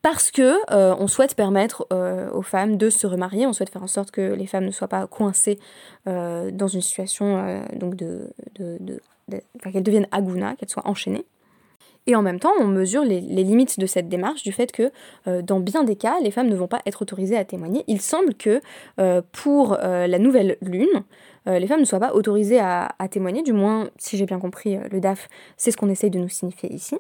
parce 0.03 0.31
que 0.31 0.59
euh, 0.71 0.95
on 0.99 1.09
souhaite 1.09 1.35
permettre 1.35 1.87
euh, 1.93 2.31
aux 2.31 2.43
femmes 2.43 2.77
de 2.77 2.89
se 2.91 3.07
remarier, 3.07 3.47
on 3.47 3.53
souhaite 3.53 3.71
faire 3.71 3.83
en 3.83 3.89
sorte 3.89 4.11
que 4.11 4.35
les 4.35 4.47
femmes 4.47 4.65
ne 4.65 4.71
soient 4.71 4.89
pas 4.89 5.07
coincées 5.07 5.59
euh, 6.07 6.51
dans 6.53 6.69
une 6.69 6.81
situation 6.81 7.63
donc 7.75 7.97
de, 7.97 8.31
qu'elles 9.73 9.83
deviennent 9.83 10.09
aguna, 10.13 10.55
qu'elles 10.57 10.69
soient 10.69 10.87
enchaînées. 10.89 11.27
Et 12.07 12.17
en 12.17 12.23
même 12.23 12.41
temps, 12.41 12.53
on 12.59 12.67
mesure 12.67 13.05
les, 13.05 13.21
limites 13.21 13.79
de 13.79 13.85
cette 13.85 14.09
démarche 14.09 14.43
du 14.43 14.51
fait 14.51 14.73
que 14.73 14.91
dans 15.43 15.61
bien 15.61 15.85
des 15.85 15.97
cas, 15.97 16.21
les 16.23 16.31
femmes 16.31 16.49
ne 16.49 16.57
vont 16.57 16.69
pas 16.69 16.81
être 16.87 17.03
autorisées 17.03 17.37
à 17.37 17.45
témoigner. 17.45 17.85
Il 17.87 18.01
semble 18.01 18.33
que 18.33 18.63
pour 19.33 19.77
la 19.77 20.19
nouvelle 20.19 20.57
lune, 20.63 21.03
les 21.45 21.67
femmes 21.67 21.81
ne 21.81 21.85
soient 21.85 22.01
pas 22.01 22.15
autorisées 22.15 22.61
à, 22.61 22.95
à 22.99 23.09
témoigner, 23.09 23.43
du 23.43 23.53
moins, 23.53 23.91
si 23.99 24.17
j'ai 24.17 24.25
bien 24.25 24.39
compris, 24.39 24.79
le 24.91 25.01
DAF, 25.01 25.29
c'est 25.59 25.71
ce 25.71 25.77
qu'on 25.77 25.91
essaye 25.91 26.09
de 26.09 26.19
nous 26.19 26.31
signifier 26.31 26.73
ici 26.73 26.97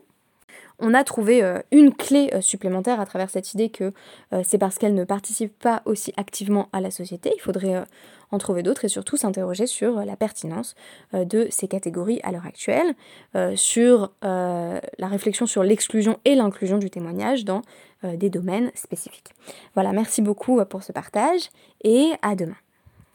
on 0.80 0.94
a 0.94 1.04
trouvé 1.04 1.42
euh, 1.42 1.60
une 1.72 1.92
clé 1.92 2.30
euh, 2.32 2.40
supplémentaire 2.40 3.00
à 3.00 3.06
travers 3.06 3.30
cette 3.30 3.52
idée 3.54 3.68
que 3.68 3.92
euh, 4.32 4.42
c'est 4.44 4.58
parce 4.58 4.78
qu'elle 4.78 4.94
ne 4.94 5.04
participe 5.04 5.56
pas 5.58 5.82
aussi 5.84 6.12
activement 6.16 6.68
à 6.72 6.80
la 6.80 6.90
société. 6.90 7.32
Il 7.36 7.40
faudrait 7.40 7.84
en 8.30 8.38
trouver 8.38 8.62
d'autres 8.62 8.84
et 8.84 8.88
surtout 8.88 9.16
s'interroger 9.16 9.66
sur 9.66 10.04
la 10.04 10.16
pertinence 10.16 10.74
de 11.12 11.46
ces 11.50 11.66
catégories 11.66 12.20
à 12.22 12.32
l'heure 12.32 12.46
actuelle, 12.46 12.94
sur 13.56 14.12
la 14.22 14.80
réflexion 15.00 15.46
sur 15.46 15.62
l'exclusion 15.62 16.18
et 16.26 16.34
l'inclusion 16.34 16.76
du 16.76 16.90
témoignage 16.90 17.44
dans 17.44 17.62
des 18.02 18.28
domaines 18.28 18.70
spécifiques. 18.74 19.32
Voilà, 19.74 19.92
merci 19.92 20.20
beaucoup 20.20 20.62
pour 20.66 20.82
ce 20.82 20.92
partage 20.92 21.48
et 21.82 22.12
à 22.20 22.34
demain. 22.34 22.56